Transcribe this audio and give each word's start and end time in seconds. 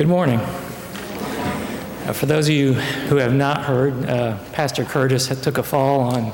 Good 0.00 0.08
morning. 0.08 0.40
Uh, 0.40 2.14
For 2.14 2.24
those 2.24 2.48
of 2.48 2.54
you 2.54 2.72
who 2.72 3.16
have 3.16 3.34
not 3.34 3.64
heard, 3.64 4.08
uh, 4.08 4.38
Pastor 4.50 4.82
Curtis 4.82 5.26
took 5.42 5.58
a 5.58 5.62
fall 5.62 6.00
on 6.00 6.32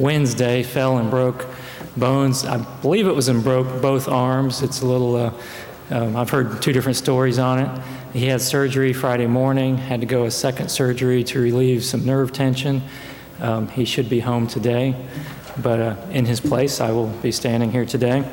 Wednesday, 0.00 0.64
fell 0.64 0.98
and 0.98 1.08
broke 1.10 1.46
bones. 1.96 2.44
I 2.44 2.56
believe 2.82 3.06
it 3.06 3.14
was 3.14 3.28
in 3.28 3.40
broke 3.40 3.80
both 3.80 4.08
arms. 4.08 4.62
It's 4.62 4.80
a 4.80 4.86
little, 4.86 5.14
uh, 5.14 5.32
um, 5.90 6.16
I've 6.16 6.30
heard 6.30 6.60
two 6.60 6.72
different 6.72 6.96
stories 6.96 7.38
on 7.38 7.60
it. 7.60 7.82
He 8.12 8.26
had 8.26 8.40
surgery 8.40 8.92
Friday 8.92 9.28
morning, 9.28 9.78
had 9.78 10.00
to 10.00 10.08
go 10.08 10.24
a 10.24 10.30
second 10.32 10.68
surgery 10.68 11.22
to 11.22 11.38
relieve 11.38 11.84
some 11.84 12.04
nerve 12.04 12.32
tension. 12.32 12.82
Um, 13.40 13.68
He 13.68 13.84
should 13.84 14.08
be 14.10 14.18
home 14.18 14.48
today, 14.48 14.96
but 15.62 15.78
uh, 15.78 15.96
in 16.10 16.26
his 16.26 16.40
place, 16.40 16.80
I 16.80 16.90
will 16.90 17.10
be 17.22 17.30
standing 17.30 17.70
here 17.70 17.84
today. 17.84 18.28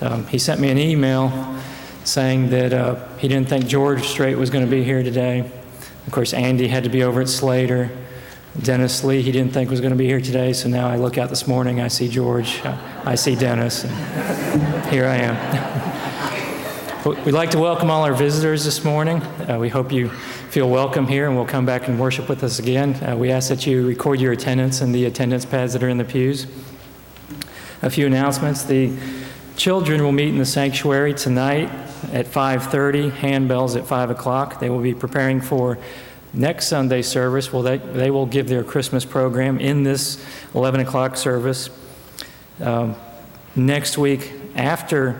Um, 0.00 0.26
He 0.26 0.38
sent 0.38 0.60
me 0.60 0.68
an 0.70 0.78
email 0.78 1.55
saying 2.06 2.50
that 2.50 2.72
uh, 2.72 2.94
he 3.18 3.26
didn't 3.26 3.48
think 3.48 3.66
George 3.66 4.06
Strait 4.06 4.36
was 4.36 4.48
going 4.48 4.64
to 4.64 4.70
be 4.70 4.84
here 4.84 5.02
today. 5.02 5.40
Of 6.06 6.12
course, 6.12 6.32
Andy 6.32 6.68
had 6.68 6.84
to 6.84 6.88
be 6.88 7.02
over 7.02 7.20
at 7.20 7.28
Slater. 7.28 7.90
Dennis 8.62 9.02
Lee, 9.04 9.22
he 9.22 9.32
didn't 9.32 9.52
think 9.52 9.70
was 9.70 9.80
going 9.80 9.90
to 9.90 9.98
be 9.98 10.06
here 10.06 10.20
today, 10.20 10.52
so 10.52 10.68
now 10.68 10.88
I 10.88 10.96
look 10.96 11.18
out 11.18 11.28
this 11.28 11.46
morning, 11.46 11.80
I 11.80 11.88
see 11.88 12.08
George, 12.08 12.64
I 12.64 13.14
see 13.14 13.34
Dennis, 13.34 13.82
here 14.88 15.04
I 15.04 15.16
am. 15.16 16.04
We'd 17.24 17.32
like 17.32 17.50
to 17.50 17.58
welcome 17.58 17.90
all 17.90 18.04
our 18.04 18.14
visitors 18.14 18.64
this 18.64 18.82
morning. 18.82 19.20
Uh, 19.22 19.58
We 19.60 19.68
hope 19.68 19.92
you 19.92 20.08
feel 20.08 20.70
welcome 20.70 21.06
here 21.06 21.26
and 21.26 21.36
will 21.36 21.44
come 21.44 21.66
back 21.66 21.86
and 21.86 22.00
worship 22.00 22.30
with 22.30 22.42
us 22.42 22.58
again. 22.58 22.94
Uh, 23.04 23.16
We 23.16 23.30
ask 23.30 23.50
that 23.50 23.66
you 23.66 23.86
record 23.86 24.20
your 24.20 24.32
attendance 24.32 24.80
in 24.80 24.92
the 24.92 25.04
attendance 25.04 25.44
pads 25.44 25.74
that 25.74 25.82
are 25.82 25.88
in 25.88 25.98
the 25.98 26.04
pews. 26.04 26.46
A 27.82 27.90
few 27.90 28.06
announcements. 28.06 28.62
The 28.62 28.96
children 29.56 30.02
will 30.02 30.12
meet 30.12 30.28
in 30.28 30.38
the 30.38 30.46
sanctuary 30.46 31.12
tonight 31.12 31.70
at 32.12 32.26
5:30, 32.26 33.10
handbells 33.10 33.76
at 33.76 33.86
5 33.86 34.10
o'clock. 34.10 34.60
They 34.60 34.70
will 34.70 34.80
be 34.80 34.94
preparing 34.94 35.40
for 35.40 35.78
next 36.32 36.68
Sunday 36.68 37.02
service. 37.02 37.52
Well, 37.52 37.62
they, 37.62 37.78
they 37.78 38.10
will 38.10 38.26
give 38.26 38.48
their 38.48 38.64
Christmas 38.64 39.04
program 39.04 39.58
in 39.58 39.82
this 39.82 40.24
11 40.54 40.80
o'clock 40.80 41.16
service. 41.16 41.70
Um, 42.60 42.96
Next 43.58 43.96
week, 43.96 44.34
after 44.54 45.18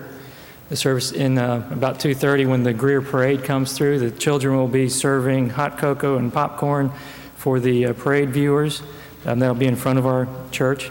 the 0.69 0.77
service, 0.77 1.10
in 1.10 1.38
uh, 1.38 1.66
about 1.70 2.00
2:30, 2.00 2.47
when 2.47 2.64
the 2.64 2.74
Greer 2.74 3.00
Parade 3.00 3.44
comes 3.44 3.72
through, 3.72 3.98
the 3.98 4.10
children 4.10 4.58
will 4.58 4.69
be 4.69 4.91
serving 4.91 5.48
hot 5.48 5.78
cocoa 5.78 6.19
and 6.19 6.31
popcorn 6.31 6.93
for 7.37 7.58
the 7.58 7.87
uh, 7.87 7.93
parade 7.94 8.28
viewers. 8.28 8.82
Um, 9.25 9.38
That'll 9.38 9.54
be 9.54 9.66
in 9.66 9.75
front 9.75 9.98
of 9.98 10.04
our 10.04 10.28
church 10.50 10.91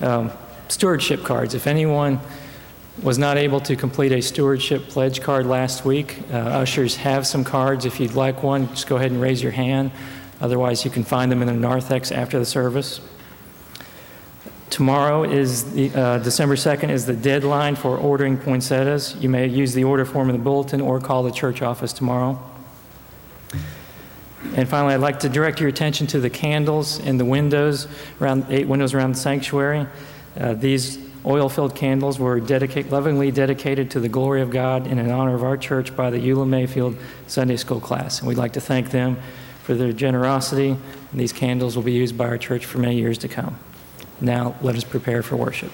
um, 0.00 0.32
stewardship 0.66 1.22
cards. 1.22 1.54
If 1.54 1.68
anyone 1.68 2.18
was 3.02 3.18
not 3.18 3.36
able 3.36 3.60
to 3.60 3.74
complete 3.76 4.12
a 4.12 4.20
stewardship 4.20 4.88
pledge 4.88 5.20
card 5.20 5.46
last 5.46 5.84
week, 5.84 6.20
uh, 6.32 6.36
ushers 6.36 6.96
have 6.96 7.26
some 7.26 7.44
cards. 7.44 7.84
If 7.84 7.98
you'd 7.98 8.14
like 8.14 8.42
one, 8.42 8.68
just 8.68 8.86
go 8.86 8.96
ahead 8.96 9.10
and 9.10 9.20
raise 9.20 9.42
your 9.42 9.52
hand. 9.52 9.90
Otherwise, 10.40 10.84
you 10.84 10.90
can 10.90 11.04
find 11.04 11.30
them 11.30 11.42
in 11.42 11.48
the 11.48 11.54
narthex 11.54 12.12
after 12.12 12.38
the 12.38 12.44
service. 12.44 13.00
Tomorrow 14.70 15.24
is 15.24 15.72
the, 15.72 15.90
uh, 15.94 16.18
December 16.18 16.56
2nd 16.56 16.90
is 16.90 17.06
the 17.06 17.14
deadline 17.14 17.76
for 17.76 17.96
ordering 17.96 18.36
poinsettias. 18.36 19.16
You 19.20 19.28
may 19.28 19.46
use 19.46 19.72
the 19.74 19.84
order 19.84 20.04
form 20.04 20.30
in 20.30 20.36
the 20.36 20.42
bulletin 20.42 20.80
or 20.80 21.00
call 21.00 21.22
the 21.22 21.30
church 21.30 21.62
office 21.62 21.92
tomorrow. 21.92 22.38
And 24.56 24.68
finally, 24.68 24.94
I'd 24.94 25.00
like 25.00 25.20
to 25.20 25.28
direct 25.28 25.58
your 25.60 25.68
attention 25.68 26.06
to 26.08 26.20
the 26.20 26.30
candles 26.30 26.98
in 27.00 27.18
the 27.18 27.24
windows, 27.24 27.88
around, 28.20 28.46
eight 28.50 28.68
windows 28.68 28.94
around 28.94 29.14
the 29.14 29.20
sanctuary. 29.20 29.86
Uh, 30.38 30.54
These 30.54 30.98
oil-filled 31.26 31.74
candles 31.74 32.18
were 32.18 32.40
dedicated, 32.40 32.92
lovingly 32.92 33.30
dedicated 33.30 33.90
to 33.92 34.00
the 34.00 34.08
glory 34.08 34.42
of 34.42 34.50
God 34.50 34.86
and 34.86 35.00
in 35.00 35.10
honor 35.10 35.34
of 35.34 35.42
our 35.42 35.56
church 35.56 35.96
by 35.96 36.10
the 36.10 36.18
Eula 36.18 36.46
Mayfield 36.46 36.96
Sunday 37.26 37.56
School 37.56 37.80
class. 37.80 38.18
And 38.20 38.28
we'd 38.28 38.36
like 38.36 38.52
to 38.54 38.60
thank 38.60 38.90
them 38.90 39.16
for 39.62 39.74
their 39.74 39.92
generosity. 39.92 40.68
And 40.68 41.20
these 41.20 41.32
candles 41.32 41.76
will 41.76 41.82
be 41.82 41.92
used 41.92 42.18
by 42.18 42.26
our 42.26 42.38
church 42.38 42.66
for 42.66 42.78
many 42.78 42.96
years 42.96 43.18
to 43.18 43.28
come. 43.28 43.58
Now, 44.20 44.54
let 44.60 44.76
us 44.76 44.84
prepare 44.84 45.22
for 45.22 45.36
worship. 45.36 45.70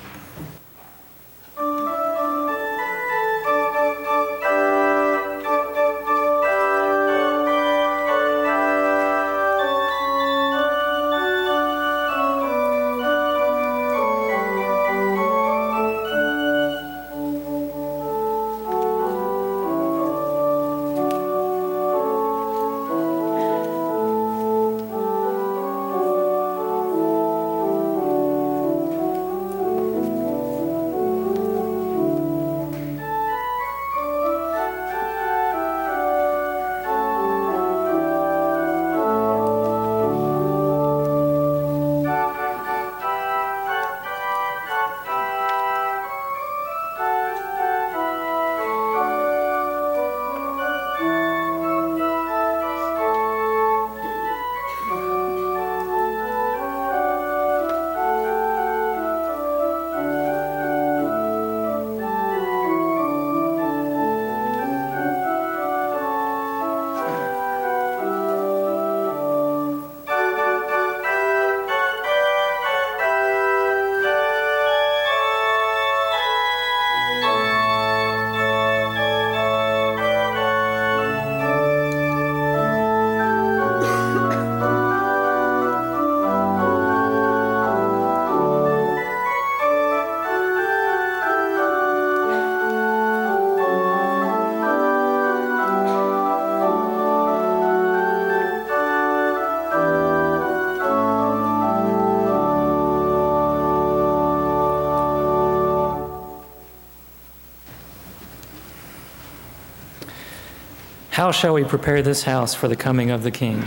How 111.21 111.33
shall 111.33 111.53
we 111.53 111.65
prepare 111.65 112.01
this 112.01 112.23
house 112.23 112.55
for 112.55 112.67
the 112.67 112.77
coming 112.77 113.11
of 113.11 113.23
the 113.25 113.31
King? 113.31 113.63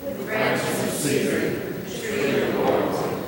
With 0.00 0.24
branches 0.24 0.84
of 0.84 0.90
cedar, 0.90 1.50
tree 1.98 2.42
of 2.42 2.54
laurel. 2.54 3.20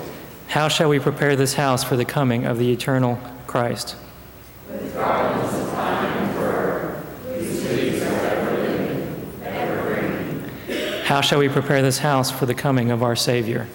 How 0.47 0.69
shall 0.69 0.89
we 0.89 1.01
prepare 1.01 1.35
this 1.35 1.55
house 1.55 1.83
for 1.83 1.97
the 1.97 2.05
coming 2.05 2.45
of 2.45 2.57
the 2.57 2.71
eternal 2.71 3.19
Christ? 3.49 3.97
How 11.03 11.21
shall 11.21 11.41
we 11.41 11.49
prepare 11.49 11.83
this 11.83 11.99
house 11.99 12.31
for 12.31 12.47
the 12.47 12.55
coming 12.55 12.93
of 12.93 13.03
our 13.03 13.17
Savior? 13.17 13.67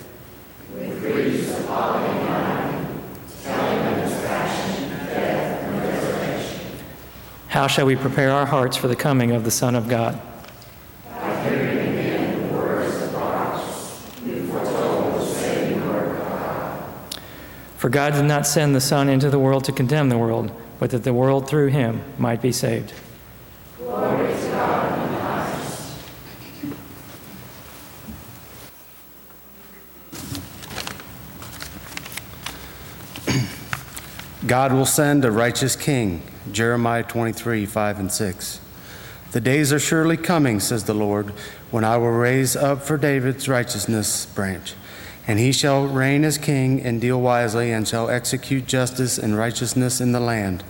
How 7.52 7.68
shall 7.68 7.86
we 7.86 7.98
prepare 7.98 8.32
our 8.32 8.46
hearts 8.46 8.78
for 8.78 8.88
the 8.88 8.96
coming 8.96 9.32
of 9.32 9.44
the 9.44 9.52
Son 9.52 9.76
of 9.76 9.90
God? 9.90 10.18
For 17.76 17.90
God 17.90 18.14
did 18.14 18.24
not 18.24 18.48
send 18.48 18.74
the 18.74 18.80
Son 18.80 19.10
into 19.10 19.30
the 19.30 19.38
world 19.38 19.66
to 19.66 19.74
condemn 19.74 20.08
the 20.08 20.18
world, 20.18 20.50
but 20.80 20.92
that 20.92 21.04
the 21.04 21.14
world 21.14 21.50
through 21.50 21.68
him 21.68 22.02
might 22.18 22.42
be 22.42 22.54
saved. 22.54 22.94
God 34.48 34.72
will 34.72 34.86
send 34.86 35.26
a 35.26 35.32
righteous 35.32 35.76
king. 35.76 36.31
Jeremiah 36.52 37.04
23, 37.04 37.66
5 37.66 38.00
and 38.00 38.12
6. 38.12 38.60
The 39.32 39.42
days 39.42 39.72
are 39.72 39.80
surely 39.80 40.18
coming, 40.18 40.60
says 40.60 40.84
the 40.84 40.94
Lord, 40.94 41.30
when 41.70 41.84
I 41.84 41.98
will 41.98 42.12
raise 42.12 42.56
up 42.56 42.82
for 42.82 42.98
David's 42.98 43.48
righteousness 43.48 44.26
branch. 44.26 44.74
And 45.28 45.40
he 45.40 45.52
shall 45.52 45.86
reign 45.86 46.26
as 46.26 46.38
king 46.38 46.82
and 46.82 47.00
deal 47.00 47.22
wisely, 47.22 47.72
and 47.72 47.88
shall 47.88 48.10
execute 48.10 48.66
justice 48.66 49.18
and 49.18 49.38
righteousness 49.38 50.02
in 50.02 50.12
the 50.12 50.20
land. 50.20 50.64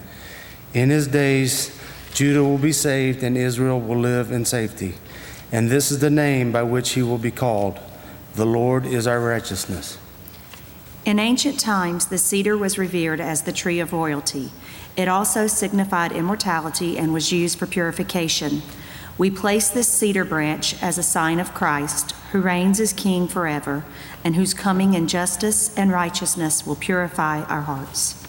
In 0.74 0.90
his 0.90 1.08
days, 1.08 1.78
Judah 2.14 2.44
will 2.44 2.58
be 2.58 2.74
saved, 2.74 3.24
and 3.24 3.38
Israel 3.38 3.80
will 3.80 3.98
live 3.98 4.32
in 4.32 4.46
safety. 4.46 4.96
And 5.52 5.70
this 5.70 5.92
is 5.92 6.00
the 6.00 6.10
name 6.10 6.52
by 6.52 6.64
which 6.64 6.92
he 6.92 7.02
will 7.02 7.18
be 7.18 7.32
called 7.32 7.80
The 8.36 8.46
Lord 8.46 8.86
is 8.86 9.08
our 9.08 9.20
righteousness. 9.20 9.98
In 11.04 11.18
ancient 11.18 11.60
times, 11.60 12.08
the 12.08 12.20
cedar 12.20 12.56
was 12.56 12.78
revered 12.78 13.20
as 13.20 13.42
the 13.42 13.52
tree 13.52 13.80
of 13.80 13.92
royalty. 13.92 14.52
It 14.98 15.08
also 15.08 15.48
signified 15.48 16.12
immortality 16.12 16.98
and 16.98 17.14
was 17.14 17.32
used 17.32 17.58
for 17.58 17.66
purification. 17.66 18.62
We 19.18 19.30
place 19.30 19.70
this 19.70 19.88
cedar 19.88 20.26
branch 20.26 20.82
as 20.82 20.98
a 20.98 21.04
sign 21.04 21.40
of 21.40 21.54
Christ, 21.54 22.12
who 22.32 22.42
reigns 22.42 22.80
as 22.80 22.94
King 22.94 23.28
forever, 23.28 23.86
and 24.24 24.36
whose 24.36 24.54
coming 24.54 24.94
in 24.94 25.08
justice 25.08 25.76
and 25.78 25.92
righteousness 25.92 26.66
will 26.66 26.76
purify 26.76 27.44
our 27.44 27.62
hearts. 27.62 28.22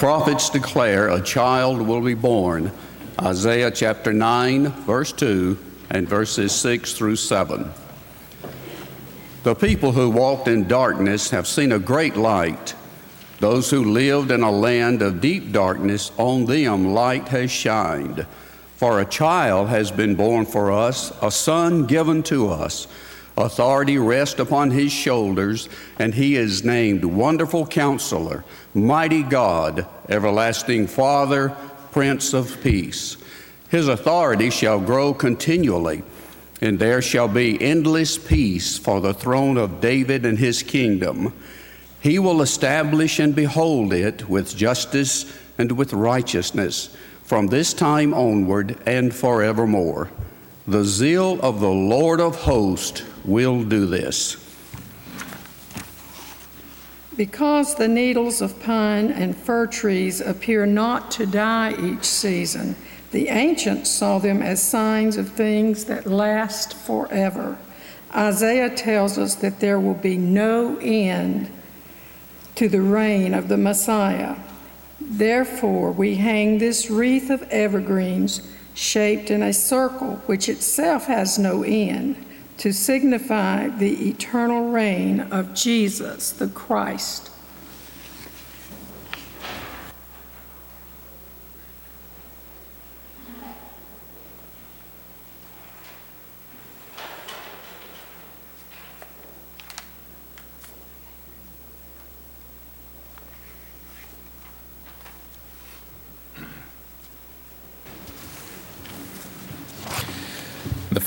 Prophets 0.00 0.48
declare 0.48 1.10
a 1.10 1.20
child 1.20 1.78
will 1.82 2.00
be 2.00 2.14
born. 2.14 2.72
Isaiah 3.20 3.70
chapter 3.70 4.14
9, 4.14 4.68
verse 4.86 5.12
2, 5.12 5.58
and 5.90 6.08
verses 6.08 6.52
6 6.52 6.94
through 6.94 7.16
7. 7.16 7.70
The 9.42 9.54
people 9.54 9.92
who 9.92 10.08
walked 10.08 10.48
in 10.48 10.66
darkness 10.66 11.28
have 11.32 11.46
seen 11.46 11.70
a 11.70 11.78
great 11.78 12.16
light. 12.16 12.74
Those 13.40 13.68
who 13.68 13.92
lived 13.92 14.30
in 14.30 14.42
a 14.42 14.50
land 14.50 15.02
of 15.02 15.20
deep 15.20 15.52
darkness, 15.52 16.12
on 16.16 16.46
them 16.46 16.94
light 16.94 17.28
has 17.28 17.50
shined. 17.50 18.26
For 18.76 19.00
a 19.00 19.04
child 19.04 19.68
has 19.68 19.90
been 19.90 20.14
born 20.14 20.46
for 20.46 20.72
us, 20.72 21.12
a 21.20 21.30
son 21.30 21.84
given 21.84 22.22
to 22.22 22.48
us. 22.48 22.86
Authority 23.40 23.96
rests 23.96 24.38
upon 24.38 24.70
his 24.70 24.92
shoulders, 24.92 25.70
and 25.98 26.12
he 26.12 26.36
is 26.36 26.62
named 26.62 27.02
Wonderful 27.06 27.66
Counselor, 27.66 28.44
Mighty 28.74 29.22
God, 29.22 29.86
Everlasting 30.10 30.86
Father, 30.86 31.56
Prince 31.90 32.34
of 32.34 32.62
Peace. 32.62 33.16
His 33.70 33.88
authority 33.88 34.50
shall 34.50 34.78
grow 34.78 35.14
continually, 35.14 36.02
and 36.60 36.78
there 36.78 37.00
shall 37.00 37.28
be 37.28 37.60
endless 37.62 38.18
peace 38.18 38.76
for 38.76 39.00
the 39.00 39.14
throne 39.14 39.56
of 39.56 39.80
David 39.80 40.26
and 40.26 40.38
his 40.38 40.62
kingdom. 40.62 41.32
He 42.02 42.18
will 42.18 42.42
establish 42.42 43.18
and 43.18 43.34
behold 43.34 43.94
it 43.94 44.28
with 44.28 44.54
justice 44.54 45.34
and 45.56 45.72
with 45.72 45.94
righteousness 45.94 46.94
from 47.22 47.46
this 47.46 47.72
time 47.72 48.12
onward 48.12 48.76
and 48.84 49.14
forevermore. 49.14 50.10
The 50.68 50.84
zeal 50.84 51.40
of 51.40 51.60
the 51.60 51.70
Lord 51.70 52.20
of 52.20 52.36
hosts 52.42 53.02
will 53.24 53.64
do 53.64 53.86
this. 53.86 54.46
Because 57.16 57.74
the 57.74 57.88
needles 57.88 58.40
of 58.40 58.60
pine 58.62 59.10
and 59.10 59.36
fir 59.36 59.66
trees 59.66 60.20
appear 60.20 60.64
not 60.64 61.10
to 61.12 61.26
die 61.26 61.74
each 61.78 62.04
season, 62.04 62.76
the 63.10 63.28
ancients 63.28 63.90
saw 63.90 64.18
them 64.18 64.40
as 64.40 64.62
signs 64.62 65.16
of 65.16 65.30
things 65.30 65.84
that 65.86 66.06
last 66.06 66.74
forever. 66.74 67.58
Isaiah 68.14 68.74
tells 68.74 69.18
us 69.18 69.34
that 69.36 69.60
there 69.60 69.78
will 69.78 69.94
be 69.94 70.16
no 70.16 70.78
end 70.78 71.50
to 72.54 72.68
the 72.68 72.80
reign 72.80 73.34
of 73.34 73.48
the 73.48 73.56
Messiah. 73.56 74.36
Therefore, 75.00 75.92
we 75.92 76.16
hang 76.16 76.58
this 76.58 76.90
wreath 76.90 77.30
of 77.30 77.42
evergreens 77.50 78.40
shaped 78.74 79.30
in 79.30 79.42
a 79.42 79.52
circle, 79.52 80.16
which 80.26 80.48
itself 80.48 81.06
has 81.06 81.38
no 81.38 81.62
end 81.62 82.16
to 82.60 82.74
signify 82.74 83.68
the 83.68 84.10
eternal 84.10 84.70
reign 84.70 85.20
of 85.32 85.54
Jesus 85.54 86.30
the 86.30 86.46
Christ. 86.46 87.29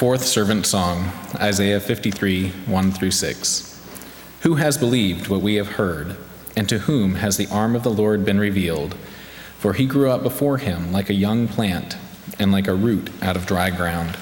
Fourth 0.04 0.26
servant 0.26 0.66
song, 0.66 1.14
Isaiah 1.36 1.80
53, 1.80 2.50
1 2.50 2.92
through 2.92 3.12
6. 3.12 3.82
Who 4.42 4.56
has 4.56 4.78
believed 4.78 5.30
what 5.30 5.42
we 5.42 5.56
have 5.56 5.76
heard, 5.80 6.18
and 6.58 6.68
to 6.68 6.80
whom 6.80 7.16
has 7.16 7.38
the 7.38 7.48
arm 7.48 7.74
of 7.74 7.84
the 7.84 7.90
Lord 7.90 8.26
been 8.26 8.38
revealed? 8.38 8.96
For 9.60 9.72
he 9.72 9.86
grew 9.86 10.12
up 10.12 10.22
before 10.22 10.58
him 10.58 10.92
like 10.92 11.10
a 11.10 11.14
young 11.14 11.48
plant, 11.48 11.96
and 12.38 12.52
like 12.52 12.68
a 12.68 12.76
root 12.76 13.12
out 13.22 13.38
of 13.38 13.46
dry 13.46 13.70
ground. 13.70 14.18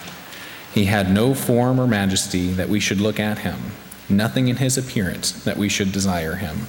He 0.72 0.86
had 0.86 1.12
no 1.12 1.34
form 1.34 1.80
or 1.80 1.88
majesty 1.88 2.52
that 2.52 2.70
we 2.70 2.80
should 2.80 3.02
look 3.02 3.20
at 3.20 3.40
him, 3.40 3.72
nothing 4.08 4.50
in 4.50 4.58
his 4.58 4.78
appearance 4.78 5.32
that 5.32 5.58
we 5.58 5.68
should 5.68 5.92
desire 5.92 6.36
him. 6.36 6.68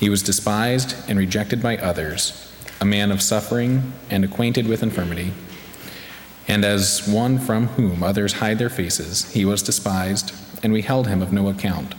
He 0.00 0.08
was 0.08 0.22
despised 0.22 0.96
and 1.06 1.18
rejected 1.18 1.62
by 1.62 1.76
others, 1.76 2.50
a 2.80 2.86
man 2.86 3.12
of 3.12 3.20
suffering 3.20 3.92
and 4.08 4.24
acquainted 4.24 4.66
with 4.66 4.82
infirmity. 4.82 5.34
And 6.48 6.64
as 6.64 7.08
one 7.08 7.38
from 7.38 7.68
whom 7.68 8.02
others 8.02 8.34
hide 8.34 8.58
their 8.58 8.70
faces, 8.70 9.32
he 9.32 9.44
was 9.44 9.62
despised, 9.62 10.32
and 10.62 10.72
we 10.72 10.82
held 10.82 11.08
him 11.08 11.22
of 11.22 11.32
no 11.32 11.48
account. 11.48 11.94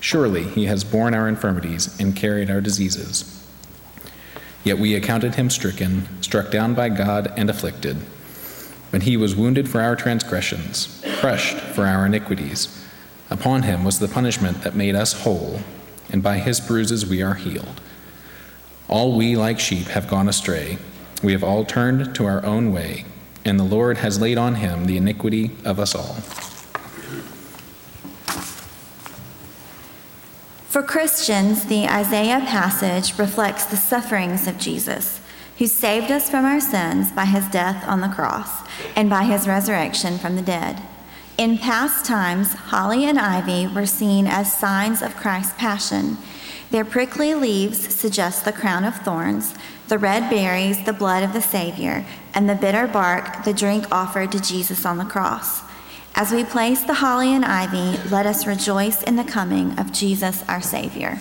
Surely 0.00 0.44
he 0.44 0.66
has 0.66 0.84
borne 0.84 1.14
our 1.14 1.28
infirmities 1.28 1.98
and 1.98 2.14
carried 2.14 2.50
our 2.50 2.60
diseases. 2.60 3.34
Yet 4.62 4.78
we 4.78 4.94
accounted 4.94 5.36
him 5.36 5.50
stricken, 5.50 6.08
struck 6.22 6.50
down 6.50 6.74
by 6.74 6.90
God, 6.90 7.32
and 7.36 7.48
afflicted. 7.48 7.96
But 8.90 9.02
he 9.02 9.16
was 9.16 9.34
wounded 9.34 9.68
for 9.68 9.80
our 9.80 9.96
transgressions, 9.96 11.02
crushed 11.18 11.56
for 11.56 11.84
our 11.84 12.06
iniquities. 12.06 12.86
Upon 13.30 13.62
him 13.62 13.84
was 13.84 13.98
the 13.98 14.08
punishment 14.08 14.62
that 14.62 14.74
made 14.74 14.94
us 14.94 15.22
whole, 15.22 15.60
and 16.10 16.22
by 16.22 16.38
his 16.38 16.60
bruises 16.60 17.06
we 17.06 17.22
are 17.22 17.34
healed. 17.34 17.80
All 18.88 19.16
we 19.16 19.36
like 19.36 19.60
sheep 19.60 19.88
have 19.88 20.08
gone 20.08 20.28
astray. 20.28 20.78
We 21.22 21.32
have 21.32 21.44
all 21.44 21.64
turned 21.64 22.14
to 22.14 22.24
our 22.24 22.44
own 22.44 22.72
way, 22.72 23.04
and 23.48 23.58
the 23.58 23.64
Lord 23.64 23.98
has 23.98 24.20
laid 24.20 24.38
on 24.38 24.56
him 24.56 24.86
the 24.86 24.96
iniquity 24.96 25.50
of 25.64 25.80
us 25.80 25.94
all. 25.94 26.14
For 30.68 30.82
Christians, 30.82 31.64
the 31.64 31.88
Isaiah 31.88 32.40
passage 32.40 33.18
reflects 33.18 33.64
the 33.64 33.76
sufferings 33.76 34.46
of 34.46 34.58
Jesus, 34.58 35.20
who 35.56 35.66
saved 35.66 36.10
us 36.10 36.30
from 36.30 36.44
our 36.44 36.60
sins 36.60 37.10
by 37.10 37.24
his 37.24 37.48
death 37.48 37.84
on 37.88 38.00
the 38.00 38.08
cross 38.08 38.62
and 38.94 39.10
by 39.10 39.24
his 39.24 39.48
resurrection 39.48 40.18
from 40.18 40.36
the 40.36 40.42
dead. 40.42 40.80
In 41.36 41.58
past 41.58 42.04
times, 42.04 42.52
holly 42.52 43.04
and 43.04 43.18
ivy 43.18 43.66
were 43.66 43.86
seen 43.86 44.26
as 44.26 44.52
signs 44.52 45.02
of 45.02 45.16
Christ's 45.16 45.54
passion. 45.54 46.18
Their 46.70 46.84
prickly 46.84 47.34
leaves 47.34 47.94
suggest 47.94 48.44
the 48.44 48.52
crown 48.52 48.84
of 48.84 48.96
thorns, 48.96 49.54
the 49.88 49.98
red 49.98 50.28
berries, 50.30 50.84
the 50.84 50.92
blood 50.92 51.22
of 51.22 51.32
the 51.32 51.42
Savior, 51.42 52.04
and 52.34 52.48
the 52.48 52.54
bitter 52.54 52.86
bark, 52.86 53.44
the 53.44 53.52
drink 53.52 53.86
offered 53.90 54.32
to 54.32 54.40
Jesus 54.40 54.84
on 54.84 54.98
the 54.98 55.04
cross. 55.04 55.62
As 56.14 56.32
we 56.32 56.44
place 56.44 56.82
the 56.82 56.94
holly 56.94 57.32
and 57.32 57.44
ivy, 57.44 57.98
let 58.10 58.26
us 58.26 58.46
rejoice 58.46 59.02
in 59.02 59.16
the 59.16 59.24
coming 59.24 59.78
of 59.78 59.92
Jesus 59.92 60.42
our 60.48 60.60
Savior. 60.60 61.18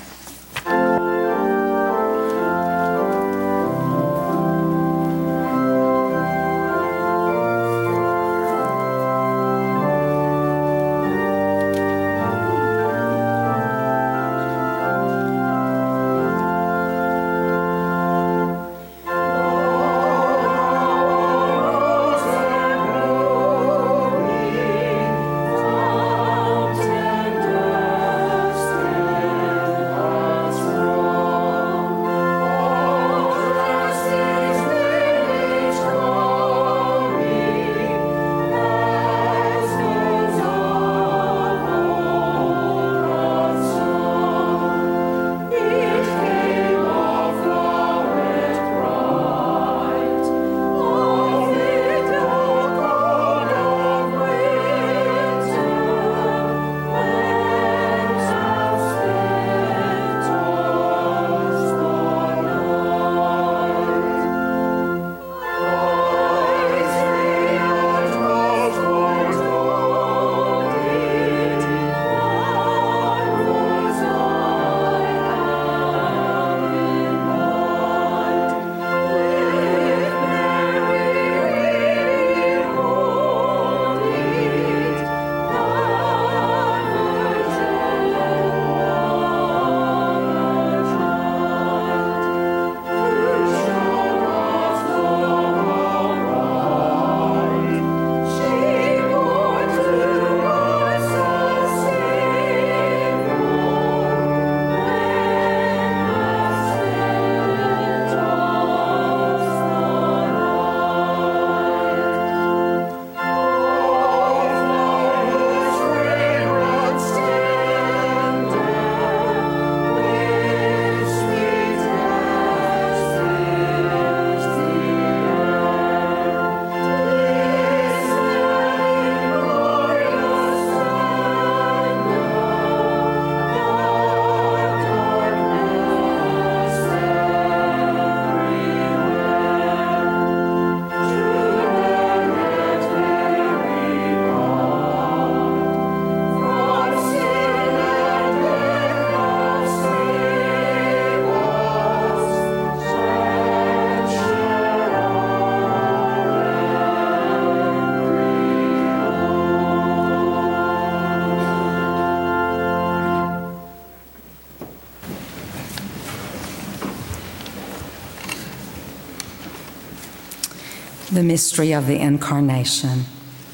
Mystery 171.28 171.74
of 171.74 171.88
the 171.88 172.00
Incarnation, 172.00 173.04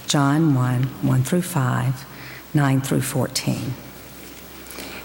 John 0.06 0.54
1 0.54 0.84
1 0.84 1.24
through 1.24 1.42
5, 1.42 2.06
9 2.54 2.82
through 2.82 3.02
14. 3.02 3.74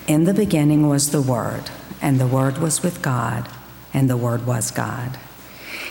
In 0.07 0.25
the 0.25 0.35
beginning 0.35 0.87
was 0.87 1.11
the 1.11 1.23
Word, 1.23 1.71
and 2.03 2.21
the 2.21 2.27
Word 2.27 2.59
was 2.59 2.83
with 2.83 3.01
God, 3.01 3.49
and 3.95 4.11
the 4.11 4.19
Word 4.19 4.47
was 4.47 4.71
God. 4.71 5.17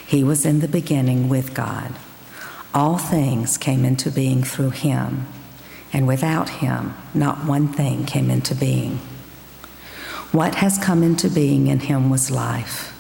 He 0.06 0.24
was 0.24 0.46
in 0.46 0.60
the 0.60 0.68
beginning 0.68 1.30
with 1.30 1.56
God. 1.56 1.96
All 2.76 3.00
things 3.00 3.58
came 3.58 3.84
into 3.84 4.12
being 4.12 4.44
through 4.44 4.70
him, 4.70 5.26
and 5.92 6.06
without 6.06 6.50
him, 6.62 6.94
not 7.12 7.46
one 7.46 7.74
thing 7.74 8.06
came 8.06 8.30
into 8.30 8.54
being. 8.54 8.98
What 10.32 10.56
has 10.56 10.78
come 10.78 11.02
into 11.02 11.28
being 11.28 11.68
in 11.68 11.80
him 11.80 12.12
was 12.12 12.30
life, 12.30 12.94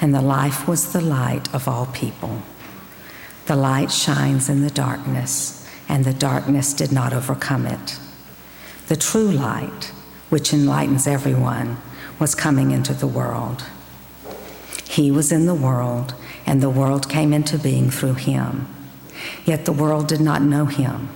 and 0.00 0.14
the 0.14 0.22
life 0.22 0.68
was 0.68 0.92
the 0.92 1.00
light 1.00 1.52
of 1.52 1.66
all 1.66 1.86
people. 1.86 2.42
The 3.46 3.56
light 3.56 3.92
shines 3.92 4.48
in 4.48 4.62
the 4.62 4.70
darkness, 4.70 5.64
and 5.88 6.04
the 6.04 6.12
darkness 6.12 6.72
did 6.72 6.90
not 6.90 7.12
overcome 7.12 7.64
it. 7.66 7.98
The 8.88 8.96
true 8.96 9.30
light, 9.30 9.92
which 10.30 10.52
enlightens 10.52 11.06
everyone, 11.06 11.78
was 12.18 12.34
coming 12.34 12.72
into 12.72 12.92
the 12.92 13.06
world. 13.06 13.64
He 14.84 15.12
was 15.12 15.30
in 15.30 15.46
the 15.46 15.54
world, 15.54 16.14
and 16.44 16.60
the 16.60 16.70
world 16.70 17.08
came 17.08 17.32
into 17.32 17.56
being 17.56 17.88
through 17.88 18.14
him. 18.14 18.66
Yet 19.44 19.64
the 19.64 19.72
world 19.72 20.08
did 20.08 20.20
not 20.20 20.42
know 20.42 20.66
him. 20.66 21.08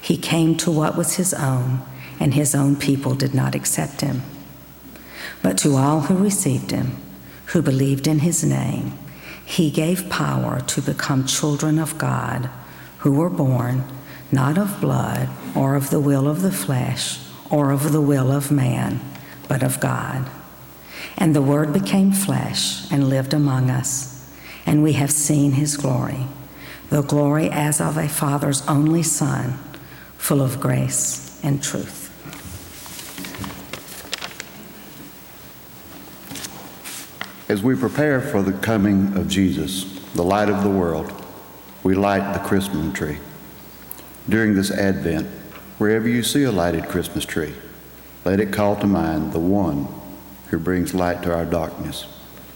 He 0.00 0.16
came 0.16 0.56
to 0.58 0.70
what 0.70 0.96
was 0.96 1.16
his 1.16 1.34
own, 1.34 1.82
and 2.18 2.32
his 2.32 2.54
own 2.54 2.76
people 2.76 3.14
did 3.14 3.34
not 3.34 3.54
accept 3.54 4.00
him. 4.00 4.22
But 5.42 5.58
to 5.58 5.76
all 5.76 6.02
who 6.02 6.16
received 6.16 6.70
him, 6.70 6.96
who 7.46 7.60
believed 7.60 8.06
in 8.06 8.20
his 8.20 8.42
name, 8.42 8.98
he 9.46 9.70
gave 9.70 10.10
power 10.10 10.60
to 10.60 10.82
become 10.82 11.24
children 11.24 11.78
of 11.78 11.96
God, 11.96 12.50
who 12.98 13.12
were 13.12 13.30
born 13.30 13.84
not 14.32 14.58
of 14.58 14.80
blood, 14.80 15.28
or 15.54 15.76
of 15.76 15.90
the 15.90 16.00
will 16.00 16.26
of 16.28 16.42
the 16.42 16.50
flesh, 16.50 17.20
or 17.48 17.70
of 17.70 17.92
the 17.92 18.00
will 18.00 18.32
of 18.32 18.50
man, 18.50 19.00
but 19.48 19.62
of 19.62 19.78
God. 19.78 20.28
And 21.16 21.34
the 21.34 21.40
Word 21.40 21.72
became 21.72 22.10
flesh 22.10 22.90
and 22.90 23.08
lived 23.08 23.32
among 23.32 23.70
us, 23.70 24.28
and 24.66 24.82
we 24.82 24.94
have 24.94 25.12
seen 25.12 25.52
his 25.52 25.76
glory, 25.76 26.26
the 26.90 27.02
glory 27.02 27.48
as 27.48 27.80
of 27.80 27.96
a 27.96 28.08
Father's 28.08 28.66
only 28.66 29.04
Son, 29.04 29.58
full 30.18 30.42
of 30.42 30.60
grace 30.60 31.40
and 31.44 31.62
truth. 31.62 32.05
As 37.48 37.62
we 37.62 37.76
prepare 37.76 38.20
for 38.20 38.42
the 38.42 38.52
coming 38.52 39.16
of 39.16 39.28
Jesus, 39.28 39.84
the 40.14 40.24
light 40.24 40.48
of 40.48 40.64
the 40.64 40.70
world, 40.70 41.12
we 41.84 41.94
light 41.94 42.32
the 42.32 42.40
Christmas 42.40 42.92
tree. 42.92 43.18
During 44.28 44.56
this 44.56 44.72
Advent, 44.72 45.28
wherever 45.78 46.08
you 46.08 46.24
see 46.24 46.42
a 46.42 46.50
lighted 46.50 46.88
Christmas 46.88 47.24
tree, 47.24 47.54
let 48.24 48.40
it 48.40 48.52
call 48.52 48.74
to 48.76 48.86
mind 48.88 49.32
the 49.32 49.38
one 49.38 49.86
who 50.48 50.58
brings 50.58 50.92
light 50.92 51.22
to 51.22 51.32
our 51.32 51.44
darkness, 51.44 52.06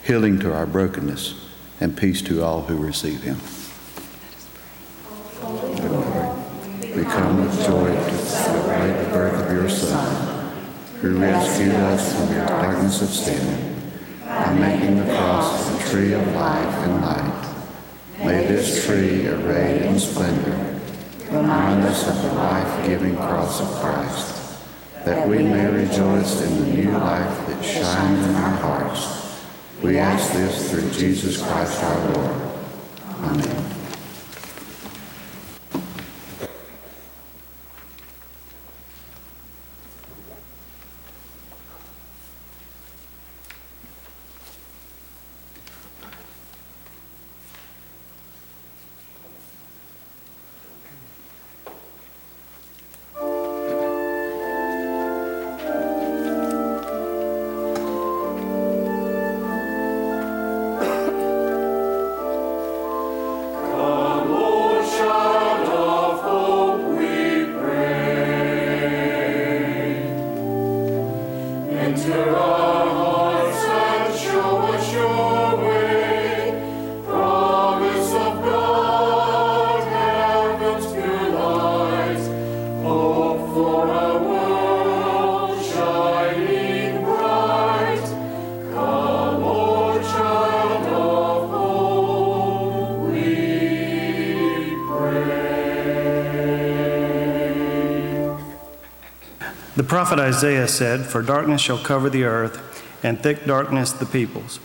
healing 0.02 0.40
to 0.40 0.52
our 0.52 0.66
brokenness, 0.66 1.40
and 1.78 1.97
peace 1.97 2.20
to 2.23 2.42
all 2.42 2.62
who 2.62 2.76
receive 2.76 3.23
him. 3.23 3.38
We 6.97 7.04
come 7.04 7.42
with 7.42 7.64
joy 7.64 7.94
to 7.94 8.18
celebrate 8.18 9.04
the 9.04 9.11
birth 9.11 9.47
of 9.47 9.52
your 9.52 9.70
Son, 9.70 10.52
who 11.00 11.16
rescued 11.16 11.76
us 11.76 12.12
from 12.12 12.35
the 12.35 12.44
darkness 12.47 13.02
of 13.02 13.09
sin 13.11 13.70
by 14.40 14.54
making 14.54 14.97
the 14.97 15.04
cross 15.14 15.68
the 15.68 15.90
tree 15.90 16.14
of 16.14 16.26
life 16.35 16.75
and 16.87 17.02
light. 17.02 17.54
May 18.25 18.47
this 18.47 18.87
tree, 18.87 19.26
arrayed 19.26 19.82
in 19.82 19.99
splendor, 19.99 20.80
remind 21.30 21.82
us 21.82 22.09
of 22.09 22.23
the 22.23 22.32
life-giving 22.38 23.16
cross 23.16 23.61
of 23.61 23.68
Christ, 23.82 24.59
that 25.05 25.29
we 25.29 25.38
may 25.38 25.66
rejoice 25.66 26.40
in 26.42 26.61
the 26.61 26.72
new 26.74 26.90
life 26.90 27.46
that 27.48 27.62
shines 27.62 28.26
in 28.26 28.35
our 28.35 28.57
hearts. 28.57 29.42
We 29.83 29.98
ask 29.98 30.33
this 30.33 30.70
through 30.70 30.90
Jesus 30.90 31.42
Christ 31.42 31.83
our 31.83 32.12
Lord. 32.12 32.37
Amen. 33.20 33.80
Prophet 99.90 100.20
Isaiah 100.20 100.68
said, 100.68 101.05
For 101.05 101.20
darkness 101.20 101.61
shall 101.61 101.76
cover 101.76 102.09
the 102.09 102.22
earth, 102.22 102.81
and 103.03 103.20
thick 103.20 103.44
darkness 103.44 103.90
the 103.90 104.07
peoples. 104.07 104.61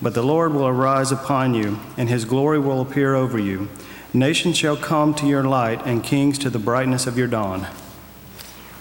But 0.00 0.14
the 0.14 0.22
Lord 0.22 0.54
will 0.54 0.66
arise 0.66 1.12
upon 1.12 1.52
you, 1.52 1.78
and 1.98 2.08
his 2.08 2.24
glory 2.24 2.58
will 2.58 2.80
appear 2.80 3.14
over 3.14 3.38
you. 3.38 3.68
Nations 4.14 4.56
shall 4.56 4.78
come 4.78 5.12
to 5.16 5.26
your 5.26 5.44
light, 5.44 5.82
and 5.84 6.02
kings 6.02 6.38
to 6.38 6.48
the 6.48 6.58
brightness 6.58 7.06
of 7.06 7.18
your 7.18 7.26
dawn. 7.26 7.66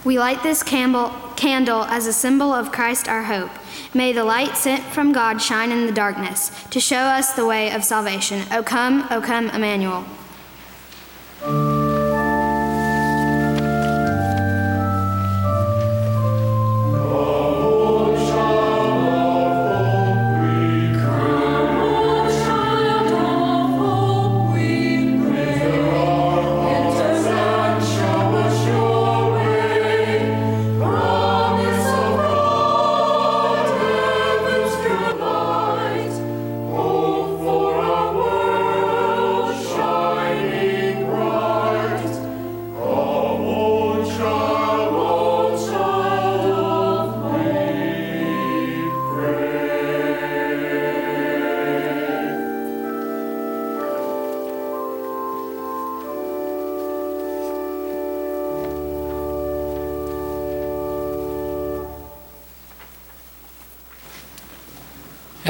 We 0.05 0.17
light 0.17 0.41
this 0.41 0.63
candle, 0.63 1.11
as 1.83 2.07
a 2.07 2.13
symbol 2.13 2.53
of 2.53 2.71
Christ 2.71 3.09
our 3.09 3.23
hope. 3.23 3.51
May 3.93 4.13
the 4.13 4.23
light 4.23 4.55
sent 4.55 4.85
from 4.85 5.11
God 5.11 5.41
shine 5.41 5.69
in 5.69 5.85
the 5.85 5.91
darkness 5.91 6.49
to 6.69 6.79
show 6.79 6.95
us 6.95 7.33
the 7.33 7.45
way 7.45 7.73
of 7.73 7.83
salvation. 7.83 8.45
O 8.53 8.63
come, 8.63 9.05
O 9.11 9.19
come, 9.19 9.49
Emmanuel. 9.49 10.05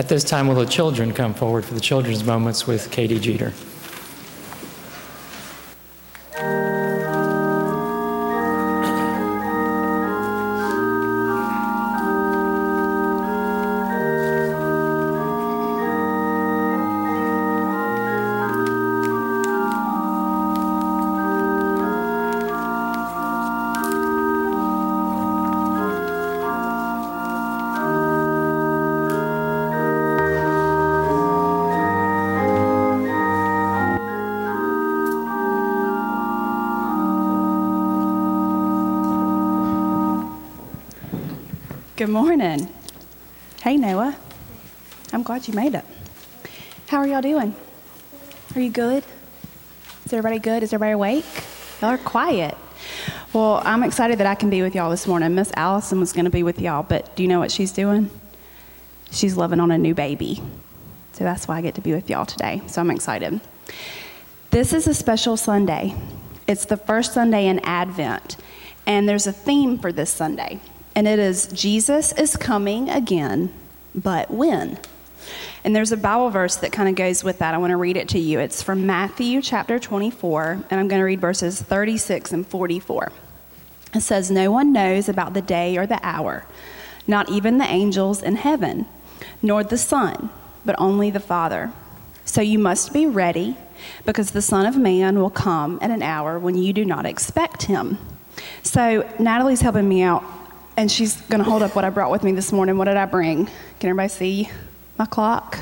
This 0.09 0.23
time, 0.23 0.47
will 0.47 0.55
the 0.55 0.65
children 0.65 1.13
come 1.13 1.33
forward 1.33 1.63
for 1.63 1.75
the 1.75 1.79
children's 1.79 2.23
moments 2.23 2.65
with 2.65 2.89
Katie 2.91 3.19
Jeter? 3.19 3.53
Good 41.99 42.07
morning. 42.07 42.69
Hey, 43.61 43.75
Noah. 43.75 44.15
I'm 45.11 45.21
glad 45.21 45.49
you 45.49 45.53
made 45.53 45.75
it. 45.75 45.83
How 46.87 46.99
are 46.99 47.05
y'all 47.05 47.21
doing? 47.21 47.53
Are 48.55 48.61
you 48.61 48.69
good? 48.69 49.03
Is 50.05 50.13
everybody 50.13 50.39
good? 50.39 50.63
Is 50.63 50.71
everybody 50.71 50.93
awake? 50.93 51.25
Y'all 51.81 51.89
are 51.89 51.97
quiet. 51.97 52.55
Well, 53.33 53.61
I'm 53.65 53.83
excited 53.83 54.17
that 54.19 54.27
I 54.27 54.35
can 54.35 54.49
be 54.49 54.61
with 54.61 54.75
y'all 54.75 54.89
this 54.89 55.07
morning. 55.07 55.35
Miss 55.35 55.51
Allison 55.57 55.99
was 55.99 56.13
going 56.13 56.23
to 56.23 56.31
be 56.31 56.41
with 56.41 56.61
y'all, 56.61 56.83
but 56.83 57.13
do 57.17 57.23
you 57.23 57.27
know 57.27 57.39
what 57.39 57.51
she's 57.51 57.73
doing? 57.73 58.09
She's 59.11 59.35
loving 59.35 59.59
on 59.59 59.69
a 59.69 59.77
new 59.77 59.93
baby. 59.93 60.41
So 61.11 61.25
that's 61.25 61.49
why 61.49 61.57
I 61.57 61.61
get 61.61 61.75
to 61.75 61.81
be 61.81 61.91
with 61.91 62.09
y'all 62.09 62.25
today. 62.25 62.61
So 62.67 62.79
I'm 62.79 62.91
excited. 62.91 63.41
This 64.51 64.71
is 64.71 64.87
a 64.87 64.93
special 64.93 65.35
Sunday. 65.35 65.93
It's 66.47 66.63
the 66.63 66.77
first 66.77 67.13
Sunday 67.13 67.47
in 67.47 67.59
Advent. 67.65 68.37
And 68.85 69.09
there's 69.09 69.27
a 69.27 69.33
theme 69.33 69.77
for 69.77 69.91
this 69.91 70.09
Sunday, 70.09 70.61
and 70.99 71.07
it 71.07 71.17
is 71.17 71.47
Jesus 71.47 72.11
is 72.11 72.35
coming 72.35 72.89
again, 72.89 73.53
but 73.95 74.29
when? 74.29 74.77
And 75.63 75.73
there's 75.73 75.93
a 75.93 75.97
Bible 75.97 76.29
verse 76.29 76.57
that 76.57 76.73
kind 76.73 76.89
of 76.89 76.95
goes 76.95 77.23
with 77.23 77.39
that. 77.39 77.53
I 77.53 77.57
want 77.57 77.71
to 77.71 77.77
read 77.77 77.95
it 77.95 78.09
to 78.09 78.19
you. 78.19 78.41
It's 78.41 78.61
from 78.61 78.85
Matthew 78.85 79.41
chapter 79.41 79.79
24, 79.79 80.65
and 80.69 80.77
I'm 80.77 80.89
going 80.89 80.99
to 80.99 81.05
read 81.05 81.21
verses 81.21 81.61
36 81.61 82.33
and 82.33 82.45
44. 82.45 83.13
It 83.95 84.01
says, 84.01 84.29
No 84.29 84.51
one 84.51 84.73
knows 84.73 85.07
about 85.07 85.33
the 85.33 85.41
day 85.41 85.77
or 85.77 85.87
the 85.87 86.01
hour, 86.03 86.45
not 87.07 87.29
even 87.29 87.59
the 87.59 87.71
angels 87.71 88.21
in 88.21 88.35
heaven, 88.35 88.85
nor 89.41 89.63
the 89.63 89.77
Son, 89.77 90.29
but 90.65 90.75
only 90.77 91.09
the 91.09 91.21
Father. 91.21 91.71
So 92.25 92.41
you 92.41 92.59
must 92.59 92.91
be 92.91 93.05
ready, 93.05 93.55
because 94.05 94.31
the 94.31 94.41
Son 94.41 94.65
of 94.65 94.75
Man 94.75 95.17
will 95.17 95.29
come 95.29 95.79
at 95.81 95.91
an 95.91 96.03
hour 96.03 96.37
when 96.37 96.57
you 96.57 96.73
do 96.73 96.83
not 96.83 97.05
expect 97.05 97.63
him. 97.63 97.97
So 98.63 99.09
Natalie's 99.17 99.61
helping 99.61 99.87
me 99.87 100.01
out, 100.01 100.25
and 100.79 100.89
she's 100.89 101.19
going 101.23 101.43
to 101.43 101.49
hold 101.49 101.61
up 101.61 101.75
what 101.75 101.83
I 101.83 101.89
brought 101.89 102.09
with 102.09 102.23
me 102.23 102.31
this 102.31 102.53
morning. 102.53 102.77
What 102.77 102.85
did 102.85 102.95
I 102.95 103.03
bring? 103.03 103.47
Can 103.81 103.89
everybody 103.89 104.07
see 104.07 104.49
my 104.97 105.05
clock? 105.05 105.59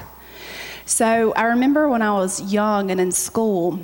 So 0.86 1.34
I 1.34 1.46
remember 1.46 1.90
when 1.90 2.04
I 2.04 2.12
was 2.12 2.54
young 2.54 2.92
and 2.92 3.02
in 3.02 3.12
school, 3.12 3.80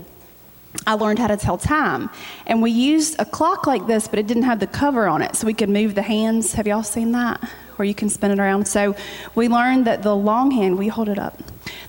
I 0.85 0.93
learned 0.93 1.17
how 1.17 1.25
to 1.25 1.35
tell 1.35 1.57
time. 1.57 2.11
And 2.45 2.61
we 2.61 2.69
used 2.69 3.15
a 3.17 3.25
clock 3.25 3.65
like 3.65 3.87
this, 3.87 4.07
but 4.07 4.19
it 4.19 4.27
didn't 4.27 4.43
have 4.43 4.59
the 4.59 4.67
cover 4.67 5.07
on 5.07 5.23
it, 5.23 5.35
so 5.35 5.47
we 5.47 5.55
could 5.55 5.69
move 5.69 5.95
the 5.95 6.03
hands. 6.03 6.53
Have 6.53 6.67
y'all 6.67 6.83
seen 6.83 7.13
that? 7.13 7.43
Where 7.77 7.87
you 7.87 7.95
can 7.95 8.09
spin 8.09 8.29
it 8.29 8.37
around. 8.37 8.67
So 8.67 8.95
we 9.33 9.47
learned 9.47 9.85
that 9.87 10.03
the 10.03 10.15
long 10.15 10.51
hand, 10.51 10.77
we 10.77 10.87
hold 10.87 11.09
it 11.09 11.17
up. 11.17 11.41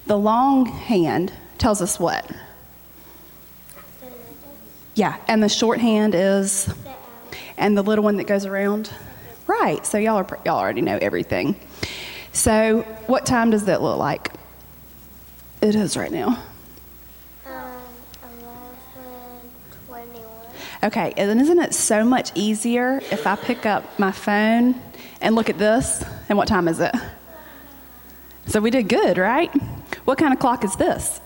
The 0.07 0.17
long 0.17 0.65
hand 0.65 1.35
tells 1.59 1.83
us 1.83 2.01
what? 2.01 2.31
Yeah, 4.95 5.19
and 5.29 5.43
the 5.43 5.51
short 5.51 5.81
hand 5.81 6.15
is, 6.15 6.73
and 7.59 7.77
the 7.77 7.83
little 7.83 8.05
one 8.05 8.17
that 8.17 8.27
goes 8.27 8.47
around? 8.47 8.91
Right, 9.47 9.85
so 9.85 9.99
y'all, 9.99 10.17
are, 10.17 10.39
y'all 10.45 10.59
already 10.59 10.81
know 10.81 10.99
everything. 11.01 11.57
So, 12.33 12.83
what 13.07 13.27
time 13.27 13.51
does 13.51 13.67
that 13.67 13.83
look 13.83 13.99
like? 13.99 14.33
It 15.61 15.75
is 15.75 15.97
right 15.97 16.11
now. 16.11 16.43
Um, 17.47 17.81
okay, 20.83 21.13
and 21.17 21.41
isn't 21.41 21.59
it 21.61 21.75
so 21.75 22.05
much 22.05 22.31
easier 22.35 23.01
if 23.11 23.27
I 23.27 23.37
pick 23.37 23.67
up 23.67 23.99
my 23.99 24.13
phone 24.13 24.81
and 25.21 25.35
look 25.35 25.51
at 25.51 25.59
this? 25.59 26.05
And 26.29 26.39
what 26.39 26.49
time 26.49 26.67
is 26.67 26.81
it? 26.81 26.95
So 28.47 28.61
we 28.61 28.71
did 28.71 28.89
good, 28.89 29.19
right? 29.19 29.53
What 30.05 30.19
kind 30.19 30.33
of 30.33 30.39
clock 30.39 30.65
is 30.65 30.77
this? 30.77 31.21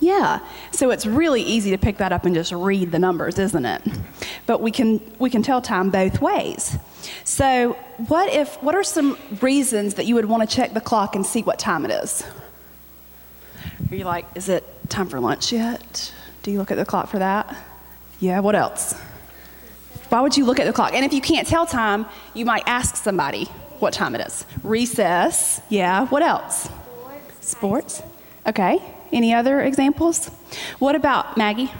Yeah, 0.00 0.40
so 0.72 0.90
it's 0.90 1.06
really 1.06 1.42
easy 1.42 1.70
to 1.70 1.78
pick 1.78 1.98
that 1.98 2.12
up 2.12 2.24
and 2.24 2.34
just 2.34 2.52
read 2.52 2.92
the 2.92 2.98
numbers, 2.98 3.38
isn't 3.38 3.64
it? 3.64 3.82
But 4.46 4.60
we 4.60 4.70
can 4.70 5.00
we 5.18 5.30
can 5.30 5.42
tell 5.42 5.60
time 5.60 5.90
both 5.90 6.20
ways. 6.20 6.76
So, 7.24 7.72
what 8.08 8.32
if 8.32 8.62
what 8.62 8.74
are 8.74 8.84
some 8.84 9.18
reasons 9.40 9.94
that 9.94 10.06
you 10.06 10.14
would 10.14 10.26
want 10.26 10.48
to 10.48 10.56
check 10.56 10.74
the 10.74 10.80
clock 10.80 11.16
and 11.16 11.24
see 11.24 11.42
what 11.42 11.58
time 11.58 11.84
it 11.84 11.90
is? 11.90 12.24
Are 13.90 13.94
you 13.94 14.04
like, 14.04 14.26
is 14.34 14.48
it 14.48 14.64
time 14.88 15.08
for 15.08 15.20
lunch 15.20 15.52
yet? 15.52 16.12
Do 16.42 16.50
you 16.50 16.58
look 16.58 16.70
at 16.70 16.76
the 16.76 16.84
clock 16.84 17.08
for 17.08 17.18
that? 17.18 17.56
Yeah, 18.20 18.40
what 18.40 18.54
else? 18.54 18.94
Why 20.08 20.20
would 20.20 20.36
you 20.36 20.44
look 20.44 20.58
at 20.58 20.66
the 20.66 20.72
clock? 20.72 20.92
And 20.94 21.04
if 21.04 21.12
you 21.12 21.20
can't 21.20 21.46
tell 21.46 21.66
time, 21.66 22.06
you 22.34 22.44
might 22.44 22.62
ask 22.66 22.96
somebody 22.96 23.44
what 23.78 23.92
time 23.92 24.14
it 24.14 24.26
is. 24.26 24.44
Recess, 24.62 25.60
yeah, 25.68 26.06
what 26.06 26.22
else? 26.22 26.68
Sports. 27.40 28.02
Okay, 28.46 28.78
any 29.12 29.32
other 29.32 29.60
examples? 29.60 30.28
What 30.78 30.94
about 30.94 31.36
Maggie? 31.36 31.70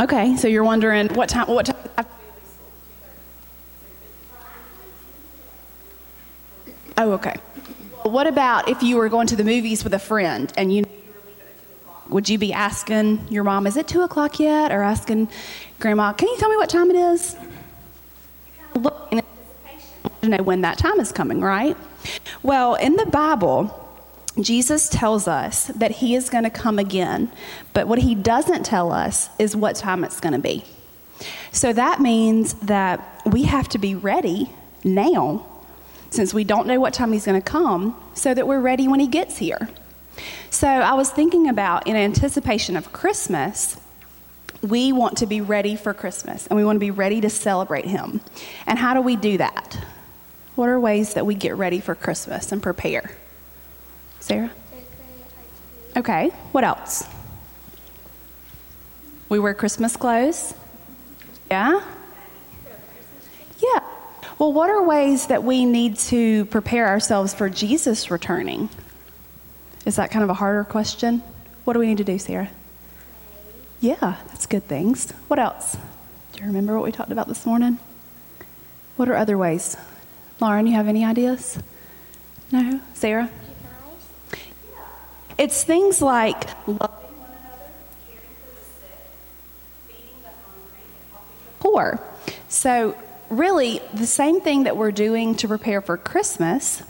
Okay, 0.00 0.36
so 0.36 0.48
you're 0.48 0.64
wondering 0.64 1.08
what 1.14 1.28
time, 1.28 1.46
what 1.46 1.66
time? 1.66 2.06
Oh, 6.96 7.12
okay. 7.12 7.34
What 8.02 8.26
about 8.26 8.68
if 8.68 8.82
you 8.82 8.96
were 8.96 9.08
going 9.08 9.26
to 9.28 9.36
the 9.36 9.44
movies 9.44 9.84
with 9.84 9.94
a 9.94 9.98
friend 9.98 10.52
and 10.56 10.72
you 10.72 10.84
would 12.08 12.28
you 12.28 12.38
be 12.38 12.52
asking 12.52 13.26
your 13.30 13.44
mom, 13.44 13.66
is 13.66 13.76
it 13.76 13.88
two 13.88 14.02
o'clock 14.02 14.38
yet? 14.38 14.70
Or 14.70 14.82
asking 14.82 15.28
grandma, 15.80 16.12
can 16.12 16.28
you 16.28 16.36
tell 16.38 16.50
me 16.50 16.56
what 16.56 16.68
time 16.68 16.90
it 16.90 16.96
is? 16.96 17.36
Look 18.74 19.08
in 19.10 19.22
to 20.22 20.28
know 20.28 20.42
when 20.42 20.62
that 20.62 20.78
time 20.78 21.00
is 21.00 21.12
coming, 21.12 21.40
right? 21.40 21.76
Well, 22.42 22.74
in 22.74 22.96
the 22.96 23.06
Bible, 23.06 23.83
Jesus 24.40 24.88
tells 24.88 25.28
us 25.28 25.66
that 25.68 25.92
he 25.92 26.14
is 26.14 26.28
going 26.28 26.44
to 26.44 26.50
come 26.50 26.78
again, 26.78 27.30
but 27.72 27.86
what 27.86 28.00
he 28.00 28.14
doesn't 28.14 28.64
tell 28.64 28.90
us 28.90 29.28
is 29.38 29.54
what 29.54 29.76
time 29.76 30.02
it's 30.02 30.20
going 30.20 30.32
to 30.32 30.40
be. 30.40 30.64
So 31.52 31.72
that 31.72 32.00
means 32.00 32.54
that 32.54 33.22
we 33.24 33.44
have 33.44 33.68
to 33.70 33.78
be 33.78 33.94
ready 33.94 34.50
now, 34.82 35.46
since 36.10 36.34
we 36.34 36.42
don't 36.44 36.66
know 36.66 36.80
what 36.80 36.92
time 36.94 37.12
he's 37.12 37.24
going 37.24 37.40
to 37.40 37.48
come, 37.48 38.00
so 38.14 38.34
that 38.34 38.46
we're 38.46 38.60
ready 38.60 38.88
when 38.88 39.00
he 39.00 39.06
gets 39.06 39.38
here. 39.38 39.68
So 40.50 40.68
I 40.68 40.94
was 40.94 41.10
thinking 41.10 41.48
about 41.48 41.86
in 41.86 41.96
anticipation 41.96 42.76
of 42.76 42.92
Christmas, 42.92 43.76
we 44.62 44.92
want 44.92 45.18
to 45.18 45.26
be 45.26 45.40
ready 45.40 45.76
for 45.76 45.92
Christmas 45.92 46.46
and 46.46 46.56
we 46.56 46.64
want 46.64 46.76
to 46.76 46.80
be 46.80 46.90
ready 46.90 47.20
to 47.20 47.30
celebrate 47.30 47.84
Him. 47.84 48.20
And 48.66 48.78
how 48.78 48.94
do 48.94 49.00
we 49.00 49.16
do 49.16 49.38
that? 49.38 49.78
What 50.54 50.68
are 50.68 50.78
ways 50.78 51.14
that 51.14 51.26
we 51.26 51.34
get 51.34 51.56
ready 51.56 51.80
for 51.80 51.94
Christmas 51.94 52.52
and 52.52 52.62
prepare? 52.62 53.10
Sarah? 54.24 54.50
Okay, 55.98 56.30
what 56.52 56.64
else? 56.64 57.06
We 59.28 59.38
wear 59.38 59.52
Christmas 59.52 59.98
clothes? 59.98 60.54
Yeah? 61.50 61.82
Yeah. 63.58 63.80
Well, 64.38 64.50
what 64.54 64.70
are 64.70 64.82
ways 64.82 65.26
that 65.26 65.44
we 65.44 65.66
need 65.66 65.98
to 66.08 66.46
prepare 66.46 66.88
ourselves 66.88 67.34
for 67.34 67.50
Jesus 67.50 68.10
returning? 68.10 68.70
Is 69.84 69.96
that 69.96 70.10
kind 70.10 70.22
of 70.22 70.30
a 70.30 70.34
harder 70.34 70.64
question? 70.64 71.22
What 71.64 71.74
do 71.74 71.80
we 71.80 71.86
need 71.86 71.98
to 71.98 72.04
do, 72.04 72.18
Sarah? 72.18 72.48
Yeah, 73.80 74.16
that's 74.28 74.46
good 74.46 74.64
things. 74.64 75.10
What 75.28 75.38
else? 75.38 75.76
Do 76.32 76.40
you 76.40 76.46
remember 76.46 76.74
what 76.76 76.84
we 76.84 76.92
talked 76.92 77.12
about 77.12 77.28
this 77.28 77.44
morning? 77.44 77.78
What 78.96 79.10
are 79.10 79.16
other 79.16 79.36
ways? 79.36 79.76
Lauren, 80.40 80.66
you 80.66 80.72
have 80.72 80.88
any 80.88 81.04
ideas? 81.04 81.58
No? 82.50 82.80
Sarah? 82.94 83.30
It's 85.36 85.64
things 85.64 86.00
like 86.00 86.46
loving 86.66 86.78
one 86.78 87.30
another, 87.30 87.72
feeding 89.88 90.22
the 90.22 90.30
poor. 91.60 92.00
So, 92.48 92.96
really, 93.30 93.80
the 93.92 94.06
same 94.06 94.40
thing 94.40 94.64
that 94.64 94.76
we're 94.76 94.92
doing 94.92 95.34
to 95.36 95.48
prepare 95.48 95.80
for 95.80 95.96
Christmas 95.96 96.82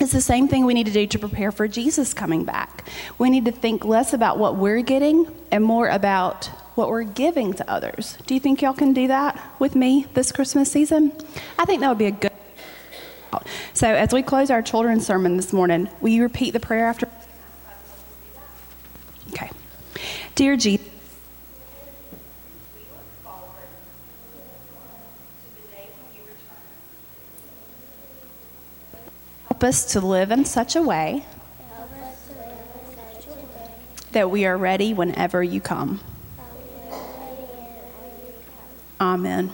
it's 0.00 0.12
the 0.12 0.20
same 0.22 0.48
thing 0.48 0.64
we 0.64 0.72
need 0.72 0.86
to 0.86 0.92
do 0.92 1.06
to 1.06 1.18
prepare 1.18 1.52
for 1.52 1.68
Jesus 1.68 2.14
coming 2.14 2.44
back. 2.44 2.88
We 3.18 3.28
need 3.28 3.44
to 3.44 3.52
think 3.52 3.84
less 3.84 4.14
about 4.14 4.38
what 4.38 4.56
we're 4.56 4.80
getting 4.80 5.26
and 5.50 5.62
more 5.62 5.88
about 5.88 6.46
what 6.74 6.88
we're 6.88 7.02
giving 7.02 7.52
to 7.52 7.70
others. 7.70 8.16
Do 8.26 8.32
you 8.32 8.40
think 8.40 8.62
y'all 8.62 8.72
can 8.72 8.94
do 8.94 9.08
that 9.08 9.38
with 9.58 9.74
me 9.76 10.06
this 10.14 10.32
Christmas 10.32 10.72
season? 10.72 11.12
I 11.58 11.66
think 11.66 11.82
that 11.82 11.90
would 11.90 11.98
be 11.98 12.06
a 12.06 12.12
good. 12.12 12.30
So, 13.74 13.88
as 13.88 14.12
we 14.12 14.22
close 14.22 14.50
our 14.50 14.62
children's 14.62 15.06
sermon 15.06 15.36
this 15.36 15.52
morning, 15.52 15.90
will 16.00 16.08
you 16.08 16.22
repeat 16.22 16.52
the 16.52 16.60
prayer 16.60 16.86
after? 16.86 17.06
Okay. 19.32 19.50
Dear 20.40 20.56
Jesus, 20.56 20.88
help 29.48 29.62
us 29.62 29.92
to 29.92 30.00
live 30.00 30.30
in 30.30 30.46
such 30.46 30.76
a 30.76 30.80
way 30.80 31.26
that 34.12 34.30
we 34.30 34.46
are 34.46 34.56
ready 34.56 34.94
whenever 34.94 35.42
you 35.42 35.60
come. 35.60 36.00
Amen. 38.98 39.52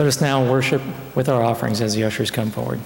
Let 0.00 0.06
us 0.06 0.22
now 0.22 0.50
worship 0.50 0.80
with 1.14 1.28
our 1.28 1.42
offerings 1.42 1.82
as 1.82 1.94
the 1.94 2.04
ushers 2.04 2.30
come 2.30 2.50
forward. 2.50 2.80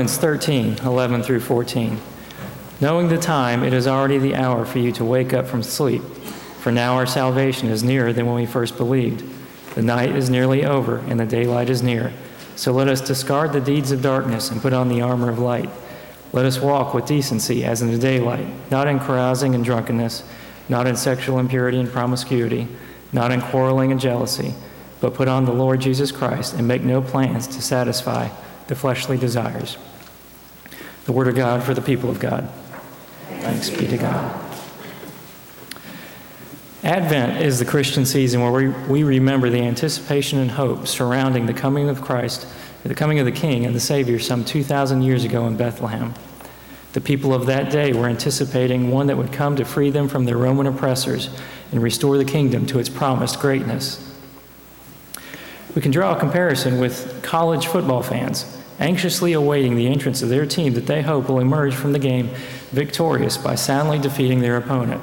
Romans 0.00 0.16
13, 0.16 0.78
11 0.78 1.22
through 1.22 1.40
14. 1.40 2.00
Knowing 2.80 3.08
the 3.08 3.18
time, 3.18 3.62
it 3.62 3.74
is 3.74 3.86
already 3.86 4.16
the 4.16 4.34
hour 4.34 4.64
for 4.64 4.78
you 4.78 4.90
to 4.92 5.04
wake 5.04 5.34
up 5.34 5.46
from 5.46 5.62
sleep. 5.62 6.00
For 6.60 6.72
now 6.72 6.94
our 6.94 7.04
salvation 7.04 7.68
is 7.68 7.84
nearer 7.84 8.10
than 8.10 8.24
when 8.24 8.36
we 8.36 8.46
first 8.46 8.78
believed. 8.78 9.22
The 9.74 9.82
night 9.82 10.16
is 10.16 10.30
nearly 10.30 10.64
over, 10.64 11.00
and 11.00 11.20
the 11.20 11.26
daylight 11.26 11.68
is 11.68 11.82
near. 11.82 12.14
So 12.56 12.72
let 12.72 12.88
us 12.88 13.02
discard 13.02 13.52
the 13.52 13.60
deeds 13.60 13.92
of 13.92 14.00
darkness 14.00 14.50
and 14.50 14.62
put 14.62 14.72
on 14.72 14.88
the 14.88 15.02
armor 15.02 15.28
of 15.28 15.38
light. 15.38 15.68
Let 16.32 16.46
us 16.46 16.58
walk 16.58 16.94
with 16.94 17.04
decency 17.04 17.62
as 17.66 17.82
in 17.82 17.92
the 17.92 17.98
daylight, 17.98 18.46
not 18.70 18.88
in 18.88 19.00
carousing 19.00 19.54
and 19.54 19.62
drunkenness, 19.62 20.22
not 20.70 20.86
in 20.86 20.96
sexual 20.96 21.38
impurity 21.38 21.78
and 21.78 21.92
promiscuity, 21.92 22.68
not 23.12 23.32
in 23.32 23.42
quarreling 23.42 23.92
and 23.92 24.00
jealousy, 24.00 24.54
but 25.02 25.12
put 25.12 25.28
on 25.28 25.44
the 25.44 25.52
Lord 25.52 25.82
Jesus 25.82 26.10
Christ 26.10 26.54
and 26.54 26.66
make 26.66 26.80
no 26.80 27.02
plans 27.02 27.46
to 27.48 27.60
satisfy 27.60 28.30
the 28.68 28.74
fleshly 28.74 29.18
desires. 29.18 29.76
The 31.10 31.16
Word 31.16 31.26
of 31.26 31.34
God 31.34 31.64
for 31.64 31.74
the 31.74 31.82
people 31.82 32.08
of 32.08 32.20
God. 32.20 32.48
Thanks 33.40 33.68
be 33.68 33.84
to 33.88 33.98
God. 33.98 34.40
Advent 36.84 37.42
is 37.42 37.58
the 37.58 37.64
Christian 37.64 38.06
season 38.06 38.40
where 38.40 38.52
we, 38.52 38.68
we 38.86 39.02
remember 39.02 39.50
the 39.50 39.60
anticipation 39.60 40.38
and 40.38 40.52
hope 40.52 40.86
surrounding 40.86 41.46
the 41.46 41.52
coming 41.52 41.88
of 41.88 42.00
Christ, 42.00 42.46
the 42.84 42.94
coming 42.94 43.18
of 43.18 43.26
the 43.26 43.32
King 43.32 43.66
and 43.66 43.74
the 43.74 43.80
Savior 43.80 44.20
some 44.20 44.44
2,000 44.44 45.02
years 45.02 45.24
ago 45.24 45.48
in 45.48 45.56
Bethlehem. 45.56 46.14
The 46.92 47.00
people 47.00 47.34
of 47.34 47.46
that 47.46 47.72
day 47.72 47.92
were 47.92 48.06
anticipating 48.06 48.92
one 48.92 49.08
that 49.08 49.16
would 49.16 49.32
come 49.32 49.56
to 49.56 49.64
free 49.64 49.90
them 49.90 50.06
from 50.06 50.26
their 50.26 50.36
Roman 50.36 50.68
oppressors 50.68 51.28
and 51.72 51.82
restore 51.82 52.18
the 52.18 52.24
kingdom 52.24 52.66
to 52.66 52.78
its 52.78 52.88
promised 52.88 53.40
greatness. 53.40 54.16
We 55.74 55.82
can 55.82 55.90
draw 55.90 56.14
a 56.14 56.20
comparison 56.20 56.78
with 56.78 57.20
college 57.24 57.66
football 57.66 58.04
fans 58.04 58.59
anxiously 58.80 59.34
awaiting 59.34 59.76
the 59.76 59.86
entrance 59.86 60.22
of 60.22 60.30
their 60.30 60.46
team 60.46 60.72
that 60.72 60.86
they 60.86 61.02
hope 61.02 61.28
will 61.28 61.38
emerge 61.38 61.74
from 61.74 61.92
the 61.92 61.98
game 61.98 62.30
victorious 62.70 63.36
by 63.36 63.54
soundly 63.54 63.98
defeating 63.98 64.40
their 64.40 64.56
opponent. 64.56 65.02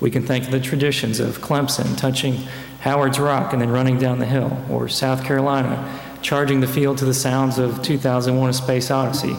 We 0.00 0.10
can 0.10 0.24
think 0.26 0.46
of 0.46 0.52
the 0.52 0.60
traditions 0.60 1.20
of 1.20 1.38
Clemson 1.38 1.98
touching 1.98 2.34
Howard's 2.80 3.20
Rock 3.20 3.52
and 3.52 3.60
then 3.60 3.70
running 3.70 3.98
down 3.98 4.18
the 4.18 4.26
hill, 4.26 4.56
or 4.70 4.88
South 4.88 5.24
Carolina 5.24 6.00
charging 6.22 6.60
the 6.60 6.66
field 6.66 6.98
to 6.98 7.04
the 7.04 7.14
sounds 7.14 7.58
of 7.58 7.82
2001 7.82 8.50
A 8.50 8.52
Space 8.52 8.90
Odyssey, 8.90 9.36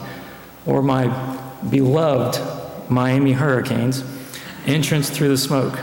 or 0.66 0.82
my 0.82 1.08
beloved 1.70 2.40
Miami 2.90 3.32
Hurricanes 3.32 4.04
entrance 4.66 5.10
through 5.10 5.30
the 5.30 5.38
smoke. 5.38 5.80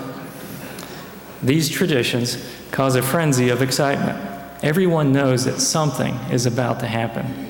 These 1.42 1.70
traditions 1.70 2.42
cause 2.70 2.96
a 2.96 3.02
frenzy 3.02 3.48
of 3.48 3.62
excitement. 3.62 4.18
Everyone 4.62 5.12
knows 5.12 5.46
that 5.46 5.60
something 5.60 6.14
is 6.30 6.44
about 6.44 6.80
to 6.80 6.86
happen. 6.86 7.49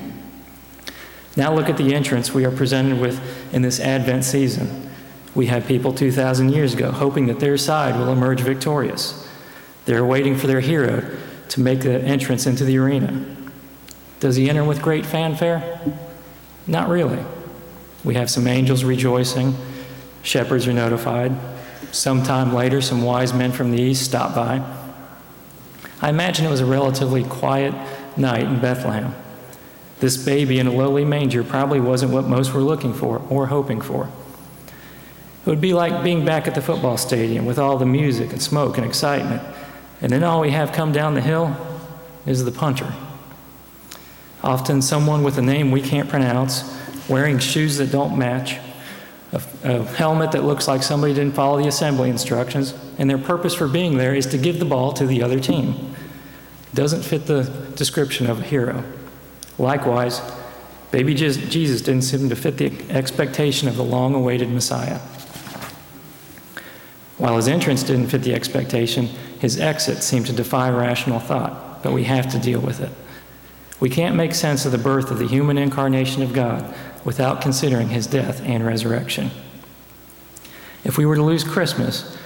Now 1.35 1.53
look 1.53 1.69
at 1.69 1.77
the 1.77 1.93
entrance 1.93 2.33
we 2.33 2.45
are 2.45 2.51
presented 2.51 2.99
with 2.99 3.21
in 3.53 3.61
this 3.61 3.79
Advent 3.79 4.25
season. 4.25 4.89
We 5.33 5.45
had 5.45 5.65
people 5.65 5.93
2,000 5.93 6.49
years 6.49 6.73
ago 6.73 6.91
hoping 6.91 7.27
that 7.27 7.39
their 7.39 7.57
side 7.57 7.97
will 7.97 8.11
emerge 8.11 8.41
victorious. 8.41 9.29
They're 9.85 10.05
waiting 10.05 10.35
for 10.35 10.47
their 10.47 10.59
hero 10.59 11.05
to 11.49 11.61
make 11.61 11.81
the 11.81 12.01
entrance 12.01 12.45
into 12.45 12.65
the 12.65 12.77
arena. 12.77 13.25
Does 14.19 14.35
he 14.35 14.49
enter 14.49 14.63
with 14.63 14.81
great 14.81 15.05
fanfare? 15.05 15.81
Not 16.67 16.89
really. 16.89 17.23
We 18.03 18.15
have 18.15 18.29
some 18.29 18.47
angels 18.47 18.83
rejoicing, 18.83 19.55
shepherds 20.23 20.67
are 20.67 20.73
notified. 20.73 21.33
Sometime 21.91 22.53
later, 22.53 22.81
some 22.81 23.03
wise 23.03 23.33
men 23.33 23.51
from 23.51 23.71
the 23.71 23.81
east 23.81 24.03
stop 24.05 24.35
by. 24.35 24.63
I 26.01 26.09
imagine 26.09 26.45
it 26.45 26.49
was 26.49 26.61
a 26.61 26.65
relatively 26.65 27.23
quiet 27.23 27.73
night 28.17 28.43
in 28.43 28.59
Bethlehem. 28.59 29.13
This 30.01 30.17
baby 30.17 30.57
in 30.57 30.65
a 30.65 30.71
lowly 30.71 31.05
manger 31.05 31.43
probably 31.43 31.79
wasn't 31.79 32.11
what 32.11 32.25
most 32.25 32.53
were 32.53 32.61
looking 32.61 32.91
for 32.91 33.21
or 33.29 33.45
hoping 33.45 33.81
for. 33.81 34.09
It 35.45 35.49
would 35.49 35.61
be 35.61 35.73
like 35.73 36.03
being 36.03 36.25
back 36.25 36.47
at 36.47 36.55
the 36.55 36.61
football 36.61 36.97
stadium 36.97 37.45
with 37.45 37.59
all 37.59 37.77
the 37.77 37.85
music 37.85 38.31
and 38.31 38.41
smoke 38.41 38.77
and 38.77 38.85
excitement, 38.85 39.43
and 40.01 40.11
then 40.11 40.23
all 40.23 40.41
we 40.41 40.49
have 40.49 40.71
come 40.71 40.91
down 40.91 41.13
the 41.13 41.21
hill 41.21 41.55
is 42.25 42.43
the 42.43 42.51
punter. 42.51 42.91
Often 44.43 44.81
someone 44.81 45.21
with 45.21 45.37
a 45.37 45.41
name 45.43 45.69
we 45.69 45.83
can't 45.83 46.09
pronounce, 46.09 46.63
wearing 47.07 47.37
shoes 47.37 47.77
that 47.77 47.91
don't 47.91 48.17
match, 48.17 48.57
a, 49.33 49.41
a, 49.63 49.83
helmet 49.83 50.31
that 50.31 50.43
looks 50.43 50.67
like 50.67 50.81
somebody 50.81 51.13
didn't 51.13 51.35
follow 51.35 51.61
the 51.61 51.67
assembly 51.67 52.09
instructions, 52.09 52.73
and 52.97 53.07
their 53.07 53.19
purpose 53.19 53.53
for 53.53 53.67
being 53.67 53.97
there 53.97 54.15
is 54.15 54.25
to 54.25 54.39
give 54.39 54.57
the 54.57 54.65
ball 54.65 54.93
to 54.93 55.05
the 55.05 55.21
other 55.21 55.39
team. 55.39 55.95
Doesn't 56.73 57.03
fit 57.03 57.27
the 57.27 57.43
description 57.75 58.27
of 58.27 58.39
a 58.39 58.43
hero. 58.43 58.83
Likewise, 59.61 60.21
baby 60.89 61.13
Jesus 61.13 61.81
didn't 61.81 62.01
seem 62.01 62.29
to 62.29 62.35
fit 62.35 62.57
the 62.57 62.73
expectation 62.89 63.67
of 63.67 63.75
the 63.75 63.83
long 63.83 64.15
awaited 64.15 64.49
Messiah. 64.49 64.97
While 67.19 67.35
his 67.35 67.47
entrance 67.47 67.83
didn't 67.83 68.07
fit 68.07 68.23
the 68.23 68.33
expectation, 68.33 69.05
his 69.39 69.59
exit 69.59 70.01
seemed 70.01 70.25
to 70.25 70.33
defy 70.33 70.71
rational 70.71 71.19
thought, 71.19 71.83
but 71.83 71.93
we 71.93 72.05
have 72.05 72.31
to 72.31 72.39
deal 72.39 72.59
with 72.59 72.79
it. 72.79 72.89
We 73.79 73.91
can't 73.91 74.15
make 74.15 74.33
sense 74.33 74.65
of 74.65 74.71
the 74.71 74.79
birth 74.79 75.11
of 75.11 75.19
the 75.19 75.27
human 75.27 75.59
incarnation 75.59 76.23
of 76.23 76.33
God 76.33 76.73
without 77.05 77.39
considering 77.39 77.89
his 77.89 78.07
death 78.07 78.41
and 78.43 78.65
resurrection. 78.65 79.29
If 80.83 80.97
we 80.97 81.05
were 81.05 81.15
to 81.15 81.23
lose 81.23 81.43
Christmas, 81.43 82.17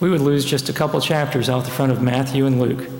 we 0.00 0.10
would 0.10 0.20
lose 0.20 0.44
just 0.44 0.68
a 0.68 0.74
couple 0.74 1.00
chapters 1.00 1.48
off 1.48 1.64
the 1.64 1.70
front 1.70 1.92
of 1.92 2.02
Matthew 2.02 2.44
and 2.44 2.60
Luke. 2.60 2.90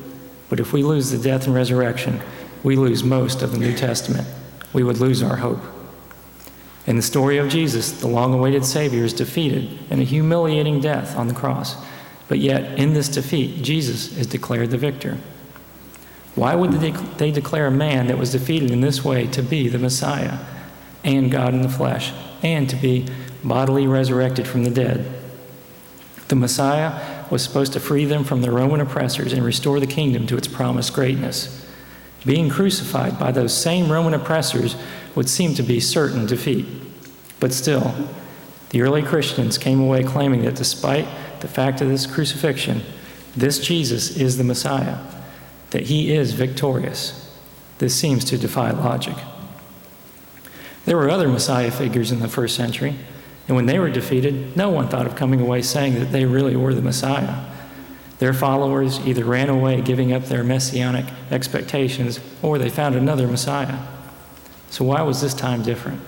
But 0.49 0.59
if 0.59 0.73
we 0.73 0.83
lose 0.83 1.11
the 1.11 1.19
death 1.19 1.47
and 1.47 1.55
resurrection, 1.55 2.23
we 2.65 2.75
lose 2.75 3.05
most 3.05 3.43
of 3.43 3.53
the 3.53 3.59
New 3.59 3.77
Testament. 3.77 4.27
We 4.73 4.83
would 4.83 4.99
lose 4.99 5.23
our 5.23 5.37
hope. 5.37 5.61
In 6.87 6.97
the 6.97 7.03
story 7.03 7.39
of 7.39 7.49
Jesus, 7.49 7.93
the 7.93 8.09
long 8.09 8.35
awaited 8.35 8.65
Savior 8.65 9.05
is 9.05 9.13
defeated 9.13 9.79
in 9.91 10.01
a 10.01 10.05
humiliating 10.05 10.81
death 10.81 11.17
on 11.17 11.29
the 11.29 11.35
cross. 11.35 11.77
But 12.27 12.39
yet, 12.39 12.79
in 12.79 12.95
this 12.95 13.09
defeat, 13.09 13.63
Jesus 13.63 14.17
is 14.17 14.27
declared 14.27 14.71
the 14.71 14.79
victor. 14.79 15.19
Why 16.35 16.55
would 16.55 16.73
they, 16.73 17.31
declare 17.31 17.67
a 17.67 17.71
man 17.71 18.09
that 18.09 18.19
was 18.19 18.33
defeated 18.33 18.71
in 18.71 18.81
this 18.81 19.05
way 19.05 19.27
to 19.29 19.43
be 19.43 19.69
the 19.69 19.79
Messiah 19.79 20.39
and 21.05 21.31
God 21.31 21.55
in 21.55 21.63
the 21.63 21.69
flesh 21.69 22.13
and 22.43 22.69
to 22.71 22.77
be 22.77 23.07
bodily 23.45 23.87
resurrected 23.87 24.49
from 24.49 24.65
the 24.65 24.71
dead? 24.71 25.07
The 26.29 26.35
Messiah 26.35 27.25
was 27.31 27.43
supposed 27.43 27.75
to 27.75 27.81
free 27.81 28.07
them 28.07 28.25
from 28.25 28.41
the 28.41 28.51
Roman 28.51 28.81
oppressors 28.81 29.33
and 29.33 29.45
restore 29.45 29.79
the 29.81 29.87
kingdom 29.87 30.27
to 30.27 30.37
its 30.37 30.49
promised 30.49 30.95
greatness 30.95 31.64
being 32.25 32.49
crucified 32.49 33.19
by 33.19 33.33
those 33.33 33.57
same 33.57 33.91
Roman 33.91 34.15
oppressors 34.15 34.77
would 35.15 35.29
seem 35.29 35.55
to 35.55 35.63
be 35.63 35.81
certain 35.81 36.27
defeat. 36.27 36.67
But 37.41 37.53
still, 37.53 37.95
the 38.71 38.83
early 38.83 39.03
Christians 39.03 39.59
came 39.59 39.81
away 39.81 40.03
claiming 40.03 40.43
that 40.45 40.55
despite 40.55 41.07
the 41.41 41.49
fact 41.49 41.81
of 41.81 41.89
this 41.89 42.07
crucifixion, 42.07 42.83
this 43.37 43.59
Jesus 43.59 44.17
is 44.17 44.37
the 44.39 44.45
Messiah, 44.45 44.99
that 45.71 45.85
he 45.85 46.15
is 46.15 46.33
victorious. 46.33 47.37
This 47.79 47.95
seems 47.95 48.25
to 48.27 48.39
defy 48.39 48.71
logic. 48.71 49.17
There 50.85 50.97
were 50.97 51.11
other 51.11 51.29
Messiah 51.29 51.71
figures 51.71 52.13
in 52.13 52.21
the 52.21 52.29
first 52.29 52.57
century, 52.57 52.95
and 53.47 53.57
when 53.57 53.67
they 53.67 53.79
were 53.79 53.91
defeated, 53.91 54.57
no 54.57 54.71
one 54.71 54.89
thought 54.89 55.07
of 55.07 55.17
coming 55.17 55.41
away 55.41 55.63
saying 55.63 55.95
that 55.95 56.13
they 56.13 56.25
really 56.25 56.57
were 56.57 56.75
the 56.75 56.83
Messiah. 56.83 57.45
Their 58.19 58.33
followers 58.33 59.01
either 59.01 59.25
ran 59.25 59.49
away, 59.49 59.81
giving 59.81 60.13
up 60.13 60.25
their 60.25 60.45
messianic 60.45 61.07
expectations, 61.31 62.21
or 62.43 62.59
they 62.59 62.71
found 62.71 62.95
another 62.95 63.27
Messiah. 63.27 63.79
So, 64.71 64.85
why 64.85 65.03
was 65.03 65.21
this 65.21 65.35
time 65.35 65.63
different? 65.63 66.01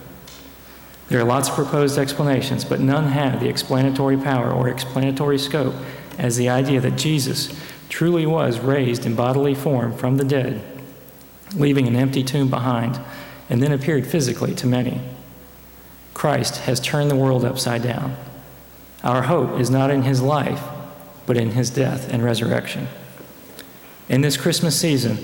There 1.09 1.21
are 1.21 1.25
lots 1.25 1.49
of 1.49 1.55
proposed 1.55 1.99
explanations, 1.99 2.65
but 2.65 2.81
none 2.81 3.09
have 3.09 3.41
the 3.41 3.49
explanatory 3.49 4.17
power 4.17 4.51
or 4.51 4.69
explanatory 4.69 5.39
scope 5.39 5.75
as 6.19 6.37
the 6.37 6.49
idea 6.49 6.81
that 6.81 6.97
Jesus 6.97 7.55
truly 7.89 8.27
was 8.27 8.59
raised 8.59 9.07
in 9.07 9.15
bodily 9.15 9.55
form 9.55 9.97
from 9.97 10.17
the 10.17 10.25
dead, 10.25 10.63
leaving 11.55 11.87
an 11.87 11.95
empty 11.95 12.25
tomb 12.25 12.51
behind, 12.51 12.99
and 13.49 13.63
then 13.63 13.73
appeared 13.73 14.07
physically 14.07 14.55
to 14.55 14.67
many. 14.67 15.01
Christ 16.15 16.63
has 16.63 16.81
turned 16.81 17.11
the 17.11 17.17
world 17.17 17.45
upside 17.45 17.83
down. 17.83 18.17
Our 19.05 19.23
hope 19.23 19.61
is 19.61 19.71
not 19.71 19.91
in 19.91 20.03
his 20.03 20.21
life, 20.21 20.63
but 21.27 21.37
in 21.37 21.51
his 21.51 21.71
death 21.71 22.13
and 22.13 22.23
resurrection. 22.25 22.89
In 24.09 24.21
this 24.21 24.37
Christmas 24.37 24.81
season, 24.81 25.19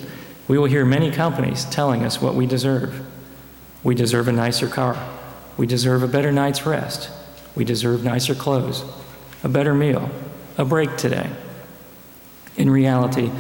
we 0.49 0.59
will 0.59 0.67
hear 0.67 0.85
many 0.85 1.11
companies 1.11 1.65
telling 1.67 2.05
us 2.05 2.21
what 2.21 2.35
we 2.35 2.47
deserve. 2.47 3.07
We 3.83 3.95
deserve 3.95 4.29
a 4.29 4.33
nicer 4.33 4.69
car. 4.69 4.97
We 5.57 5.67
deserve 5.67 6.03
a 6.03 6.09
better 6.09 6.33
night's 6.33 6.67
rest. 6.67 7.11
We 7.55 7.65
deserve 7.65 8.03
nicer 8.03 8.35
clothes, 8.35 8.85
a 9.45 9.49
better 9.49 9.75
meal, 9.75 10.11
a 10.59 10.65
break 10.65 10.97
today. 10.97 11.31
In 12.57 12.71
reality, 12.71 13.31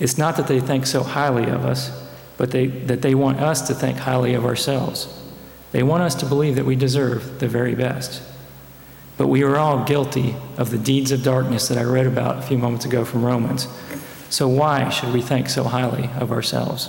it's 0.00 0.18
not 0.18 0.36
that 0.36 0.46
they 0.46 0.60
think 0.60 0.86
so 0.86 1.02
highly 1.02 1.44
of 1.44 1.64
us, 1.64 2.06
but 2.36 2.50
they, 2.50 2.66
that 2.66 3.02
they 3.02 3.14
want 3.14 3.40
us 3.40 3.66
to 3.68 3.74
think 3.74 3.98
highly 3.98 4.34
of 4.34 4.44
ourselves. 4.44 5.22
They 5.70 5.82
want 5.82 6.02
us 6.02 6.14
to 6.16 6.26
believe 6.26 6.56
that 6.56 6.66
we 6.66 6.76
deserve 6.76 7.38
the 7.38 7.48
very 7.48 7.74
best. 7.74 8.22
But 9.22 9.28
we 9.28 9.44
are 9.44 9.56
all 9.56 9.84
guilty 9.84 10.34
of 10.58 10.70
the 10.70 10.78
deeds 10.78 11.12
of 11.12 11.22
darkness 11.22 11.68
that 11.68 11.78
I 11.78 11.84
read 11.84 12.08
about 12.08 12.38
a 12.38 12.42
few 12.42 12.58
moments 12.58 12.86
ago 12.86 13.04
from 13.04 13.24
Romans. 13.24 13.68
So 14.30 14.48
why 14.48 14.88
should 14.88 15.14
we 15.14 15.22
think 15.22 15.48
so 15.48 15.62
highly 15.62 16.10
of 16.18 16.32
ourselves? 16.32 16.88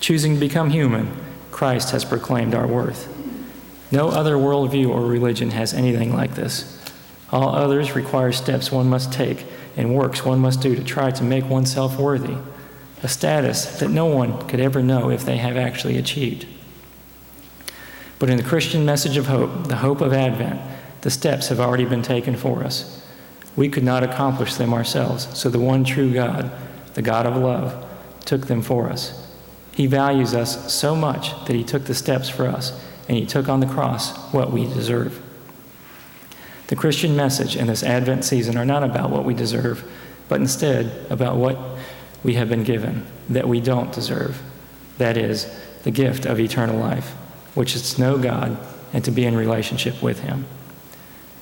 Choosing 0.00 0.34
to 0.34 0.40
become 0.40 0.70
human, 0.70 1.16
Christ 1.52 1.92
has 1.92 2.04
proclaimed 2.04 2.52
our 2.52 2.66
worth. 2.66 3.06
No 3.92 4.08
other 4.08 4.34
worldview 4.34 4.88
or 4.88 5.02
religion 5.02 5.52
has 5.52 5.72
anything 5.72 6.12
like 6.12 6.34
this. 6.34 6.82
All 7.30 7.54
others 7.54 7.94
require 7.94 8.32
steps 8.32 8.72
one 8.72 8.88
must 8.88 9.12
take 9.12 9.46
and 9.76 9.94
works 9.94 10.24
one 10.24 10.40
must 10.40 10.60
do 10.60 10.74
to 10.74 10.82
try 10.82 11.12
to 11.12 11.22
make 11.22 11.48
oneself 11.48 11.96
worthy, 11.96 12.38
a 13.04 13.08
status 13.08 13.78
that 13.78 13.90
no 13.90 14.06
one 14.06 14.48
could 14.48 14.58
ever 14.58 14.82
know 14.82 15.10
if 15.10 15.24
they 15.24 15.36
have 15.36 15.56
actually 15.56 15.96
achieved. 15.96 16.44
But 18.18 18.30
in 18.30 18.36
the 18.36 18.42
Christian 18.42 18.84
message 18.84 19.16
of 19.16 19.26
hope, 19.26 19.68
the 19.68 19.76
hope 19.76 20.00
of 20.00 20.12
Advent, 20.12 20.60
the 21.00 21.10
steps 21.10 21.48
have 21.48 21.60
already 21.60 21.84
been 21.84 22.02
taken 22.02 22.36
for 22.36 22.64
us. 22.64 23.02
We 23.56 23.68
could 23.68 23.84
not 23.84 24.02
accomplish 24.02 24.54
them 24.54 24.72
ourselves, 24.72 25.28
so 25.38 25.48
the 25.48 25.60
one 25.60 25.84
true 25.84 26.12
God, 26.12 26.50
the 26.94 27.02
God 27.02 27.26
of 27.26 27.36
love, 27.36 27.84
took 28.24 28.46
them 28.46 28.62
for 28.62 28.88
us. 28.88 29.30
He 29.72 29.86
values 29.86 30.34
us 30.34 30.72
so 30.72 30.94
much 30.94 31.30
that 31.46 31.54
He 31.54 31.64
took 31.64 31.84
the 31.84 31.94
steps 31.94 32.28
for 32.28 32.46
us, 32.46 32.72
and 33.08 33.18
He 33.18 33.26
took 33.26 33.48
on 33.48 33.60
the 33.60 33.66
cross 33.66 34.16
what 34.32 34.50
we 34.52 34.64
deserve. 34.66 35.20
The 36.68 36.76
Christian 36.76 37.14
message 37.14 37.56
in 37.56 37.66
this 37.66 37.82
Advent 37.82 38.24
season 38.24 38.56
are 38.56 38.64
not 38.64 38.82
about 38.82 39.10
what 39.10 39.24
we 39.24 39.34
deserve, 39.34 39.84
but 40.28 40.40
instead 40.40 41.06
about 41.10 41.36
what 41.36 41.58
we 42.22 42.34
have 42.34 42.48
been 42.48 42.64
given 42.64 43.06
that 43.28 43.46
we 43.46 43.60
don't 43.60 43.92
deserve. 43.92 44.40
That 44.98 45.16
is, 45.16 45.46
the 45.82 45.90
gift 45.90 46.24
of 46.24 46.40
eternal 46.40 46.78
life, 46.78 47.14
which 47.54 47.74
is 47.74 47.94
to 47.94 48.00
know 48.00 48.18
God 48.18 48.56
and 48.92 49.04
to 49.04 49.10
be 49.10 49.24
in 49.24 49.36
relationship 49.36 50.02
with 50.02 50.20
Him. 50.20 50.46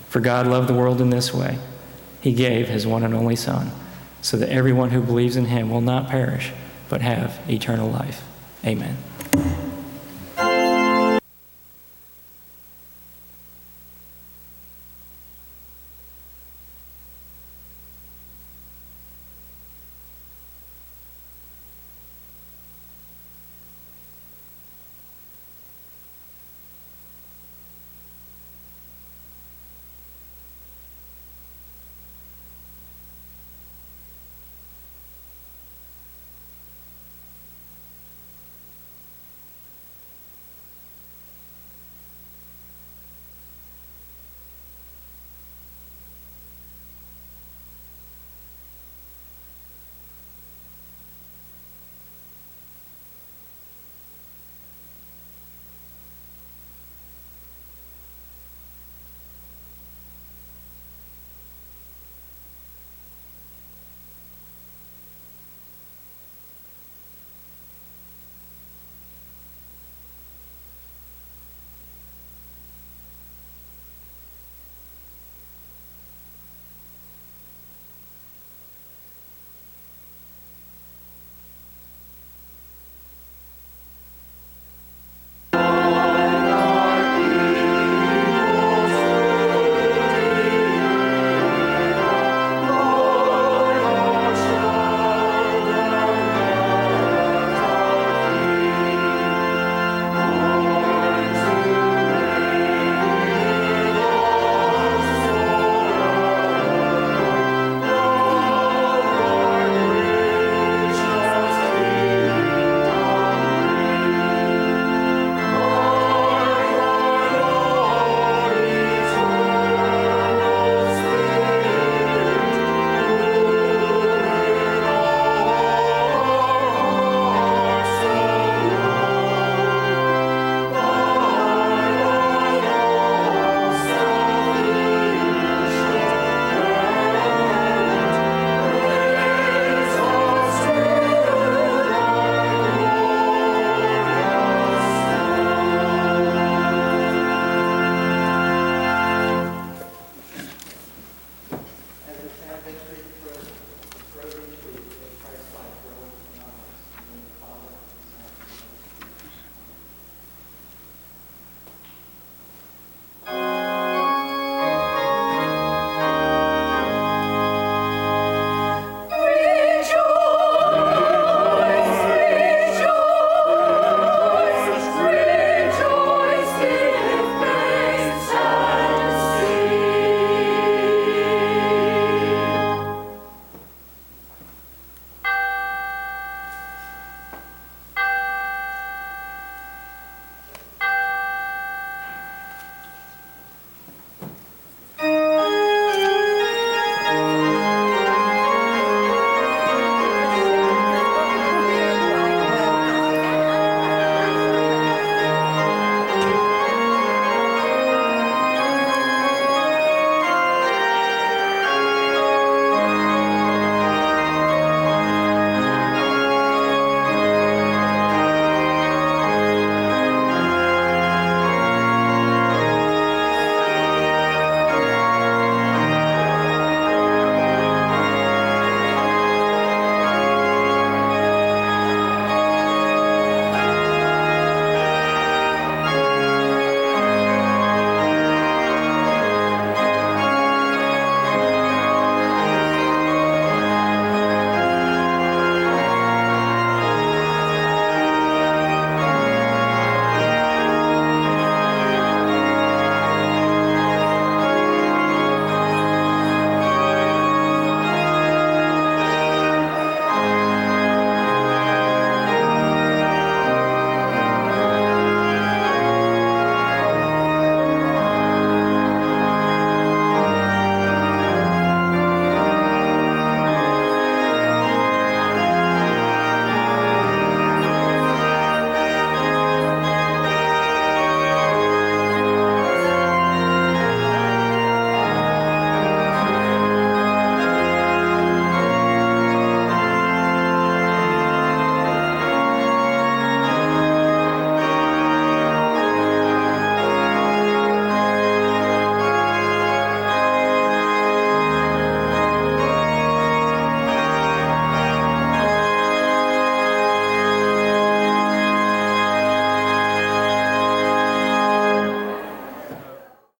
For 0.08 0.20
God 0.20 0.46
loved 0.46 0.68
the 0.68 0.74
world 0.74 1.00
in 1.00 1.10
this 1.10 1.32
way 1.32 1.58
He 2.20 2.32
gave 2.32 2.68
His 2.68 2.86
one 2.86 3.02
and 3.02 3.14
only 3.14 3.36
Son, 3.36 3.70
so 4.20 4.36
that 4.36 4.48
everyone 4.48 4.90
who 4.90 5.02
believes 5.02 5.36
in 5.36 5.46
Him 5.46 5.70
will 5.70 5.80
not 5.80 6.08
perish, 6.08 6.52
but 6.88 7.00
have 7.00 7.40
eternal 7.48 7.90
life. 7.90 8.24
Amen. 8.64 8.96